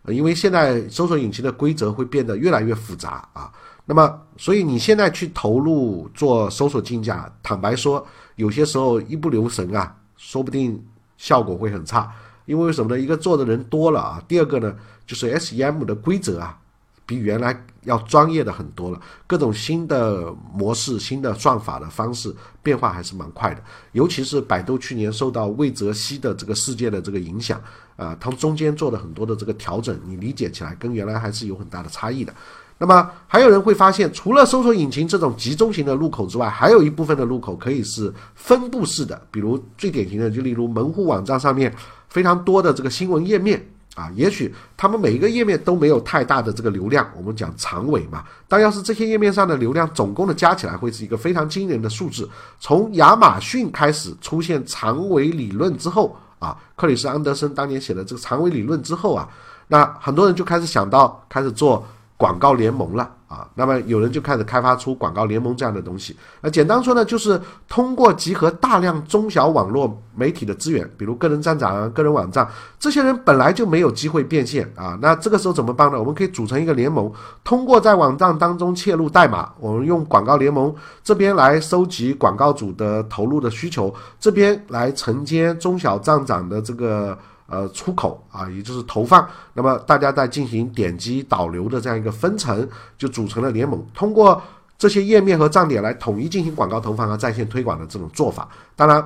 [0.07, 3.51] 因为现在搜索引擎的规则会变得越来越复杂啊。
[3.85, 8.05] 那么，所以你现在去投入做搜索竞价，坦白说，
[8.35, 10.83] 有些时候一不留神啊，说不定
[11.17, 12.11] 效果会很差。
[12.45, 13.01] 因为什么呢？
[13.01, 14.75] 一个做的人多了啊，第二个呢，
[15.07, 16.57] 就是 SEM 的规则啊。
[17.05, 22.33] 比原来要专业的很多了，各种新的模式、新的算法的方式
[22.63, 23.61] 变化还是蛮快的。
[23.91, 27.61] 尤其是百度去年受到魏则西的这个事件的这个影响，
[27.95, 32.33] 啊，他们中间做了很多的这个调整，你理解起来跟原来还是有很大的差异的。
[32.77, 41.73] 那么还有人会发现，除了搜索引擎这种集中型的入口之外，还有一部分的入口可以是分布式的，比如最典型的就例如门户网站上面
[42.09, 43.63] 非常多的这个新闻页面。
[43.95, 48.23] 啊，也许他们每一个页面都没有太大的这个流量，我们讲长尾嘛。
[48.47, 52.29] 但要是这些页面上的流量总共的加起来，会是一个非常惊人的数字。
[52.59, 59.27] 从亚马逊开始出现长尾理论之后，啊，克里斯安德森当年写的这个长尾理论之后啊，
[59.69, 61.87] 那很多人就开始想到开始做
[62.17, 63.11] 广告联盟了。
[63.27, 66.15] 啊，那么有人就开始开发出广告联盟这样的东西。
[66.41, 72.47] 那简单说呢，就是通过集合大量中小网络媒体的资源，比如个人站长、个人网站，
[72.79, 74.97] 这些人本来就没有机会变现啊。
[75.01, 75.97] 那这个时候怎么办呢？
[75.97, 77.11] 我们可以组成一个联盟，
[77.43, 87.17] 通过在网站当中切入代码，我们用广告联盟这边来收集广告主的投入的需求，这边来承接中小站长的这个。
[87.47, 92.67] 呃，出口啊，也就是投放，那么大家在进行点击导流的这样一个分层，
[92.97, 93.85] 就组成了联盟。
[93.93, 94.41] 通过
[94.79, 98.49] 这些页面和站点来统一进行广告投放和在线推广的这种做法。
[98.75, 99.03] 当然，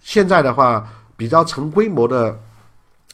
[0.00, 2.38] 现在的话比较成规模的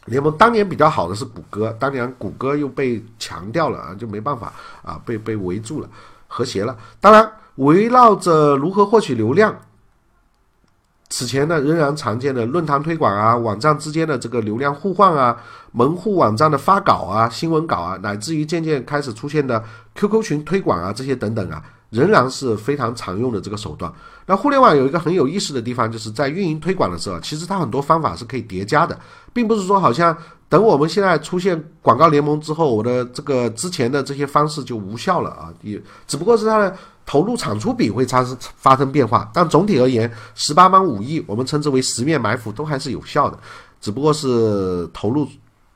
[0.05, 4.53] 联盟，当年比较好的是谷歌，当年谷歌又被强调了啊，就没办法
[4.83, 5.89] 啊，被被围住了，
[6.29, 6.77] 和谐了。
[7.01, 9.59] 当然，围绕着如何获取流量。
[11.13, 15.37] 此前呢，仍然常见的论坛推广啊，网站之间的这个流量互换啊，
[15.73, 19.63] 门户网站的发稿啊，新闻稿啊，乃至于渐渐开始出现的
[19.97, 23.93] QQ 群推广啊，这些等等啊，仍然是非常常用的这个手段。
[24.27, 28.97] 那互联网有一个很有意思的地方，就是在运营推广的时候，其实它很多方法是可以叠加的，
[29.33, 30.17] 并不是说好像
[30.49, 36.77] 等我们现在出现广告联盟之后，我的这个之前的这些方式就无效了啊，也只不过是它的。
[37.11, 43.37] 投入产出比会发生发生变化，但总体而言，十八般武艺我们称之为十面埋伏都还是有效的，
[43.81, 45.27] 只不过是投入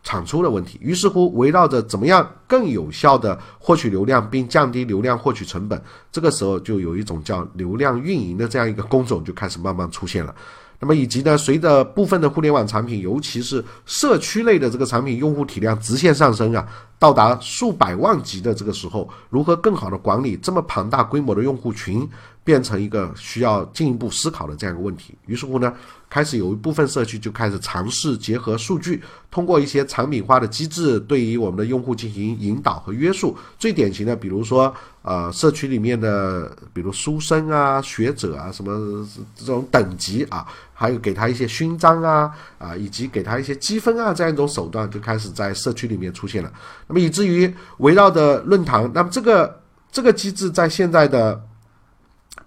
[0.05, 0.79] 产出的问题。
[0.81, 5.83] 于是乎，围绕着怎么样更有效的获取流量，并降低流量获取成本，
[6.13, 10.33] 这个时候就有一种叫流量运营的这样一个工种就开始慢慢出现了。
[10.81, 16.67] 那么以及呢，随着部分的互联网产品，尤其是社区类的这个产品用户体量直线上升啊，
[16.99, 22.09] 到达数百万级的这个时候，如何更好的管理这么庞大规模的用户群？
[22.45, 25.15] 变成一个需要进一步思考的这样一个问题。
[25.25, 25.73] 于是乎呢，
[26.15, 29.03] 开始有一部分社区就开始尝试结合数据，
[29.33, 33.37] 通过一些产品化的机制，对于我们的用户进行引导和约束。
[33.59, 39.05] 最典型的，比如说，呃，社区里面的，比如书生啊、学者啊，什么
[39.35, 46.53] 这种等级啊，还有给他一些勋章啊，啊，以及给他一些积分啊，这样一种手段就开始在社区里面出现了。
[46.87, 49.61] 那么以至于围绕着论坛，那么这个
[49.91, 51.43] 这个机制在现在的。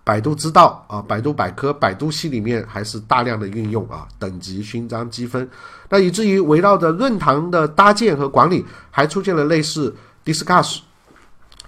[0.08, 5.45] 百度知道啊，百度百科、百度系里面还是大量的运用啊，等级、勋章、积分，
[5.89, 9.93] 那以至于围绕着论坛的搭建和管理，还出现了类似
[10.24, 10.80] Discuss。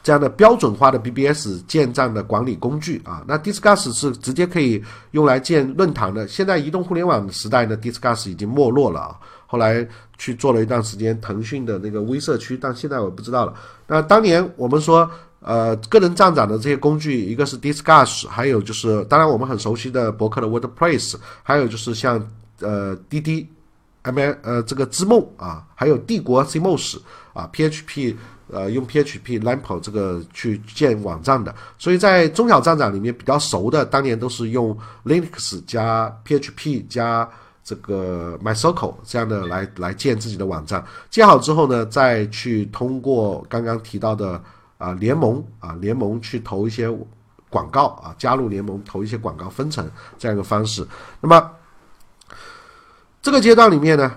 [0.02, 3.22] 这样的标准化的 BBS 建站的管理工具啊。
[3.28, 4.82] 那 Discuss 是直接可以
[5.12, 6.26] 用来建论坛的。
[6.26, 9.20] 现在移动互联网时代呢，Discuss 已经没落了啊。
[9.48, 9.86] 后来
[10.18, 13.54] 去做了一段时间腾讯的那个微社区，但现在我不知道了。
[13.86, 15.12] 那当年我们说。
[15.42, 22.22] 呃，个人站长的这些工具，一个是 Discuss，还有就是当然我们很熟悉的博客的 WordPress，还有就是像
[22.60, 23.48] 呃滴滴
[24.02, 26.98] ，M 呃这个知梦啊，还有帝国 CMOS
[27.32, 28.18] 啊，PHP
[28.52, 37.26] 呃用 PHP Lamp 这个去建网站的，所以在中小站长里面比较熟的，当年都是用 Linux 加 PHP 加
[37.64, 44.44] 这个 MySQL 这样的来来建自己的网站，建好之后呢，再去通过刚刚提到的。
[44.80, 46.90] 啊，联盟啊，联盟去投一些
[47.50, 50.84] 广告啊，加入联盟投一些广告分成这样一个方式。
[51.22, 51.52] 那么
[53.22, 54.12] 这个阶段里面呢，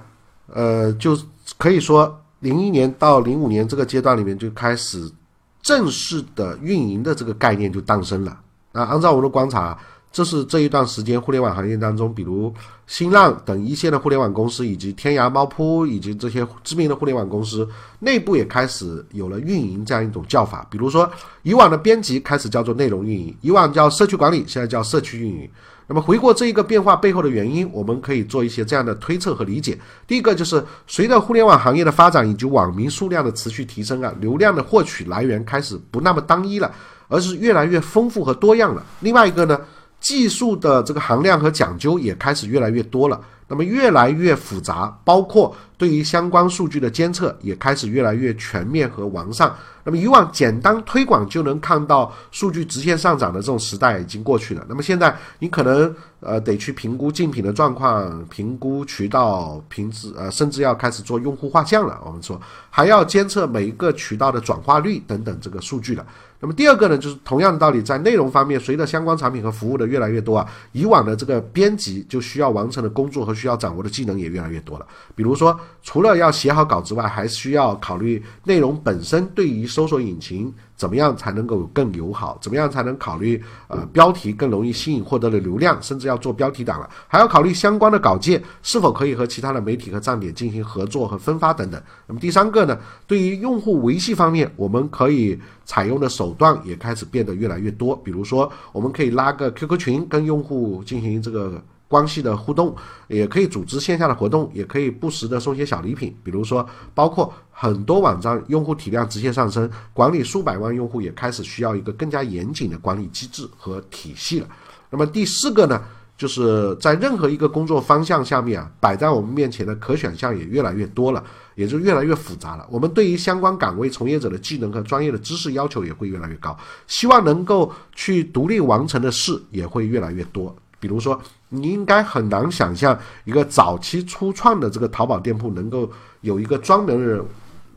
[0.46, 1.14] 呃，就
[1.58, 5.12] 可以说零一年到零五年这个阶段里面就开始
[5.60, 8.40] 正式的运营的这个概念就诞生了。
[8.72, 9.78] 那按照我的观察。
[10.12, 12.52] 这是这一段时间互联网行业当中，比如
[12.86, 17.66] 新浪等一线的互联网公司，以及天涯、猫扑以及这些知名的互联网公司
[17.98, 20.66] 内部也开始有了运营这样一种叫法。
[20.70, 21.10] 比如说，
[21.42, 25.48] 以往的编辑开始叫做内容运营，以往叫社区管理，现在叫社区运营。
[25.86, 29.78] 那么回过这一个变化背后的原因，我们可以做一些这样的推测和理解。
[30.06, 36.70] 第一个就是随着互联网行业的发展以及网民数量的持续提升啊，流量的获取来源开始不那么单一了，
[37.08, 38.84] 而是越来越丰富和多样了。
[39.00, 39.58] 另外一个呢？
[40.02, 49.50] 技术的这个含量和讲究也开始越来越多了，那么越来越复杂，包括对于相关数据的监测也开始越来越全面和完善。
[49.84, 54.64] 那么以往简单推广就能看到数据直线上涨的这种时代已经过去了。
[54.68, 62.00] 那么现在你可能呃得去评估竞品的状况，评估渠道，评质呃甚至要开始做用户画像了。
[62.04, 62.40] 我们说
[62.70, 66.04] 还要监测每一个渠道的转化率等等这个数据了。
[66.42, 74.86] 那么第二个呢，就是同样的道理，在内容方面，随着相关产品和服务的越来越多啊，以往的这个编辑就需要完成的工作和需要掌握的技能也越来越多了。
[75.14, 80.52] 比如说，除了要写好稿之外，还需要考虑内容本身对于搜索引擎。
[80.82, 82.36] 怎么样才能够更友好？
[82.40, 85.80] 怎么样才能考虑呃标题更容易吸引获得的流量？
[85.80, 91.80] 甚至要做标题党了，还要考虑相关的稿件是否可以和其他的媒体和站点进行合作和分发等等。
[92.08, 92.76] 那么第三个呢？
[93.06, 97.94] 对于用户维系方面，我们可以采用的手段也开始变得越来越多。
[97.94, 101.62] 比如说，我们可以拉个 QQ 群，跟用户进行这个。
[101.92, 102.74] 关系的互动，
[103.06, 106.16] 也可以组织线下的活动，也可以不时的送些小礼品。
[106.24, 107.30] 比如说，包括
[107.62, 114.48] 很多网站用户体量直线上升，管理数百万用户也开始需要一个更加严谨的管理机制和体系了。
[114.90, 115.80] 那么第四个呢，
[116.18, 121.22] 就是在任何一个工作方向下面啊，摆在我们面前的可选项也越来越多了，
[121.54, 122.66] 也就越来越复杂了。
[122.68, 126.58] 我们对于相关岗位从业者的技能和专业的知识要求也会越来越高，
[126.88, 130.52] 希望能够去独立完成的事也会越来越多。
[130.80, 131.16] 比如说，
[131.48, 135.88] 你应该很难想象一个早期初创的这个淘宝店铺能够
[136.22, 137.24] 有一个专门的、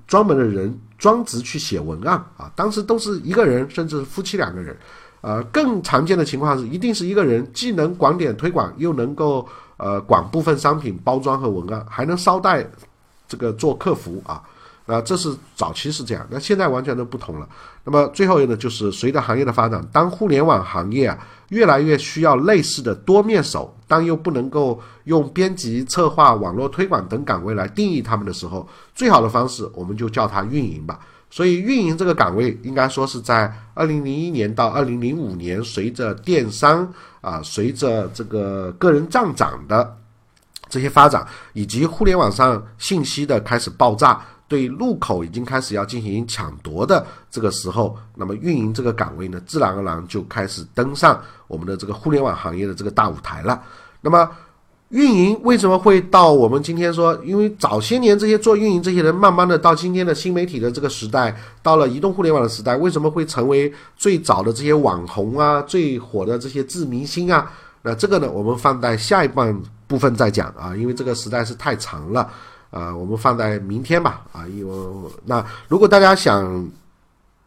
[0.08, 2.52] 专门的人专职去写文案啊。
[2.56, 4.76] 当时都是一个人，甚至夫妻两个人。
[5.22, 9.48] 呃，更常见的情况是，一定是一个人既能管点推广，又能够
[9.78, 12.64] 呃管部分商品包装和文案，还能捎带
[13.28, 14.40] 这个做客服啊。
[14.86, 17.50] 那，这是早期是这样，那现在完全都不同了。
[17.84, 21.18] 那么最后一个呢，就是随着行业的发展，当互联网行业啊
[21.50, 31.00] 越来越需要类似的多面手，但又不能够用编辑、策划、网络推广等岗位来定义他们的时候，最好的方式我们就叫它运营吧。
[31.30, 36.92] 所以运营这个岗位，应该说是在二零零一年到二零零五年，随着电商
[37.22, 39.98] 啊，随着这个个人站长的
[40.70, 44.22] 这些发展，以及互联网上信息的开始爆炸。
[44.48, 53.62] 对入口已经开始要进行抢夺的这个时候，那么运营这个岗位呢，自然而然就开始登上我们的这个互联网行业的这个大舞台了。
[54.02, 54.30] 那么，
[54.90, 57.20] 运营为什么会到我们今天说？
[57.26, 67.52] 因为早些年这些做运营这些人，慢慢的到今天的新媒体的这个时代，到了移动互联网的时代，为什么会成为最早的这些网红啊，最火的这些自明星啊？
[67.82, 72.32] 那这个呢，我们放在下一半部分再讲啊，因为这个实在是太长了。
[72.76, 74.26] 啊，我们放在明天吧。
[74.34, 76.70] 啊，因为那如果大家想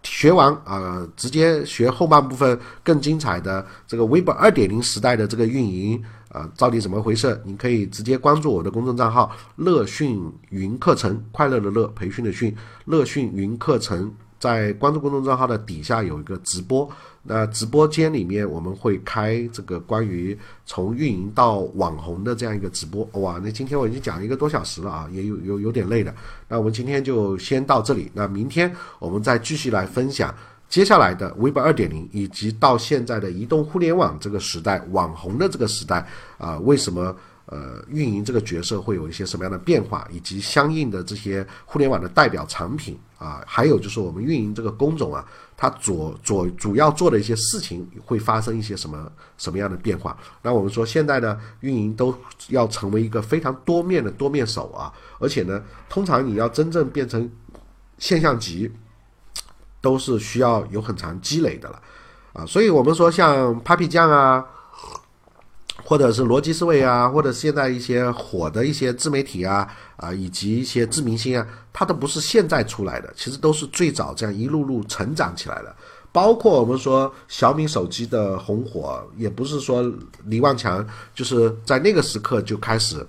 [0.02, 7.38] 学完啊，直接学后半部分更精彩的这个 Web 二点零时代的这个运营啊，到底怎么回事？
[7.44, 12.56] 你可以直接关注我的公众账号“乐讯云课程”，快乐的乐，培训的训，
[12.86, 14.14] 乐讯云课程。
[14.38, 16.88] 在关注公众账号的底下有一个直播，
[17.22, 23.08] 那直播间里面我们会开这个关于从运营到网红的这样一个直播。
[23.20, 26.14] 哇，那今天我已经讲了一个多小时了啊，也有有有点累了。
[26.48, 30.32] 那我们今天就先到这里，那明天我们再继续来分享
[30.68, 36.06] 接下来的 Web 二点零，以及到现在的移动互联网这个时代、网红的这个时代
[36.38, 37.16] 啊，为什么
[37.46, 45.24] 呃运营这个角色会有一些什么样的变化，以及相应的这些互联网的代表产品啊，还有就是我们运营这个工种啊，
[45.56, 50.16] 它主主主要做的一些事情会发生一些什么什么样的变化？
[50.42, 52.16] 那我们说现在呢运营都
[52.48, 57.30] 要成为一个非常多面的多面手啊，而且呢，通常你要真正变成
[57.98, 58.72] 现象级。
[59.80, 61.80] 都是需要有很长积累的了，
[62.32, 64.44] 啊，所以我们说像 Papi 酱啊，
[65.88, 69.66] 或者是逻辑思维啊，或者现在一些火的一些自媒体啊，
[69.96, 75.74] 啊，以及一些自明星啊，它都不是现在出来的，其实都是最早这样一路路成长起来的。
[76.12, 79.82] 包括我们说小米手机的红火，也不是说
[80.26, 83.06] 李万强就是在那个时刻就开始。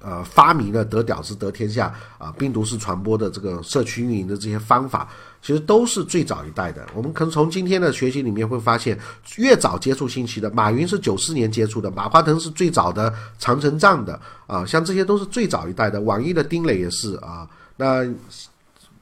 [0.00, 5.08] 呃，发明了得屌丝得天下啊，病毒式传播的这个社区运营的这些方法，
[5.40, 6.86] 其实都是最早一代的。
[6.94, 8.98] 我们可能从今天的学习里面会发现，
[9.36, 16.00] 越早接触信息的，马云是九四年接触的，马化腾是最早的长城站的啊，像这些都是最早一代的。
[16.00, 18.06] 网易的丁磊也是啊，那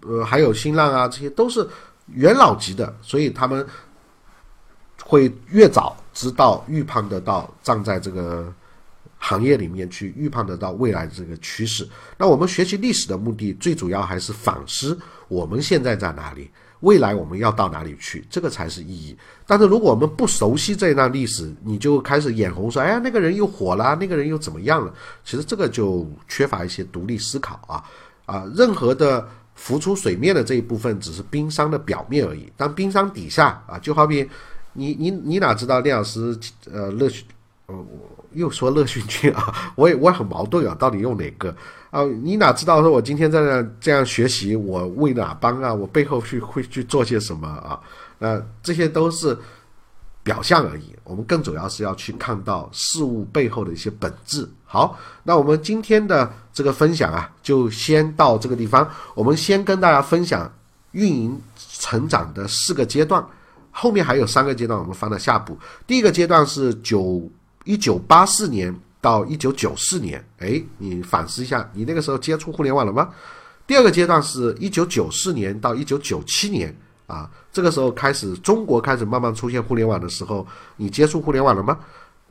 [0.02, 1.66] 呃还有新浪啊，这些都是
[2.14, 3.66] 元老级的，所以他们
[5.02, 8.52] 会越早知道预判得到，站在这个。
[9.18, 11.88] 行业里面去预判得到未来的这个趋势，
[12.18, 14.96] 那我们学习历史的目的最主要还是反思
[15.28, 16.50] 我们现在在哪里，
[16.80, 19.16] 未来我们要到哪里去，这个才是意义。
[19.46, 24.92] 但是如果我们不熟悉这一段历史，你就开始眼红说，哎呀，那个人又火了，那个人又怎么样了？
[25.24, 27.84] 其实这个就缺乏一些独立思考啊
[28.26, 28.44] 啊！
[28.54, 34.28] 任何的浮出水面的这一部分只是冰山的表面而已，当冰山底下啊，就好比
[34.72, 36.38] 你你你哪知道聂老师
[36.72, 37.24] 呃乐趣
[37.66, 38.14] 呃我。
[38.32, 41.56] 又说乐讯君啊，我也我也很矛盾啊，到底用哪个
[41.90, 42.02] 啊？
[42.22, 45.72] 你哪知道说我今天在那这样学习，我为哪帮啊？
[45.72, 47.80] 我背后去会去做些什么啊？
[48.18, 49.36] 那这些都是
[50.22, 50.94] 表象而已。
[51.04, 54.48] 我们更主要是要去看到事物背后的一些本质。
[54.64, 58.88] 好，那我们今天的这个分享啊，就先到这个地方。
[59.14, 60.52] 我们先跟大家分享
[60.92, 63.24] 运营成长的四个阶段，
[63.70, 65.58] 后面还有三个阶段，我们放在下部。
[65.86, 67.30] 第一个阶段是九。
[67.68, 73.08] 一九八四年到一九九四年，哎，你反思一下，你那个时候接触互联网了吗？
[73.66, 80.46] 第二个阶段是一九九四年到一九九七年，啊，这个时候开始中国开始慢慢出现互联网的时候，
[80.76, 81.78] 你接触互联网了吗？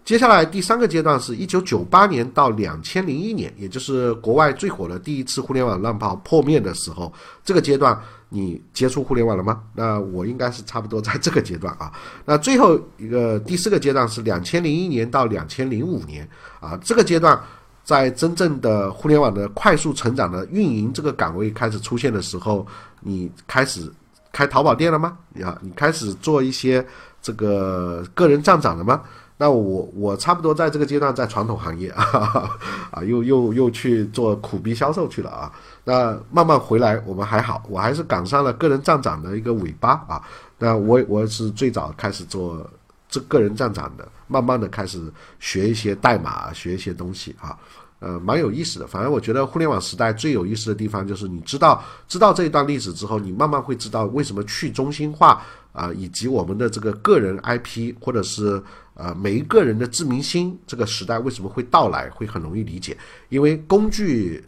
[0.04, 7.12] 接下来第三个阶段是一九九八年到两千零一年，也就是国外最火的第一次互联网浪潮破灭的时候，
[7.44, 8.00] 这个阶段。
[8.30, 9.62] 你接触互联网了吗？
[9.74, 11.92] 那我应该是差不多在这个阶段啊。
[12.26, 16.28] 那最后一个第四个阶段是两千零一年到两千零五年
[16.60, 17.40] 啊，这个阶段
[17.84, 22.66] 在真正的互联网的快速成长的运营这个岗位开始出现的时候，
[23.02, 23.92] 你开始
[24.32, 25.18] 开淘宝店了吗？
[25.44, 26.86] 啊，你开始做一些
[27.22, 29.02] 这个个人站长了吗？
[29.38, 32.50] 那我我差不多在这个阶段在传统行业啊
[32.90, 35.52] 啊，又又又去做苦逼销售去了啊。
[35.84, 40.22] 那慢慢回来，我们还好，我还是赶上了个人站长的一个尾巴啊。
[40.58, 42.66] 那我我是最早开始做
[43.10, 45.02] 这个人站长的，慢慢的开始
[45.40, 47.58] 学一些代码，学一些东西啊，
[48.00, 48.88] 呃，蛮有意思的。
[48.88, 55.42] 反正我觉得互联网时代最有意思的地方就是，你知道知道这一段历史之后，你慢慢会知道为什么去中心化
[55.74, 58.64] 啊，以及我们的这个个人 IP 或者是
[58.96, 62.98] 呃每一个人的自明星这个时代为什么会到来，会很容易理解，
[63.30, 64.44] 因为工具。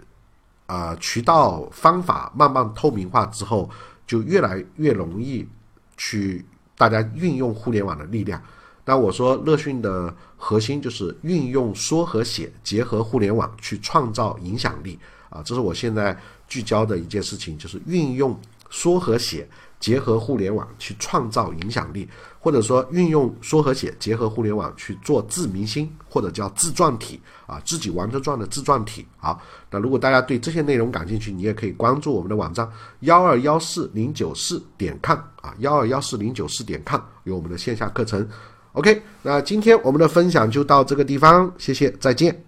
[0.67, 3.69] 啊，渠道方法慢慢透明化之后，
[4.05, 5.47] 就越来越容易
[5.95, 6.43] 去
[6.75, 8.43] 大家运用互联网的力量。
[8.83, 14.99] 那我说乐讯的核心就是运用说和写结合互联网去创造影响力
[15.29, 16.19] 啊，这是我现在
[16.49, 18.37] 聚焦的一件事情，就是运用
[18.69, 19.47] 说和写。
[19.79, 22.07] 结合互联网去创造影响力，
[22.39, 29.05] 或者说运用说和写结合互联网去做自明星，或者叫自传体啊，自己玩着转的自传体。
[29.17, 32.69] 好，那如果大家对这些内容感兴趣，你也可以关注我们的网站
[33.01, 38.27] 幺二幺四零九四点 com 啊，幺二幺四零九四点 com 有我们的线下课程。
[38.73, 42.43] OK，那今天我们的分享就到这个地方，谢谢，再见，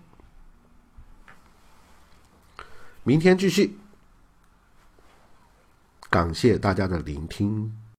[3.04, 3.79] 明天继续。
[6.10, 7.79] 感谢大家的聆听。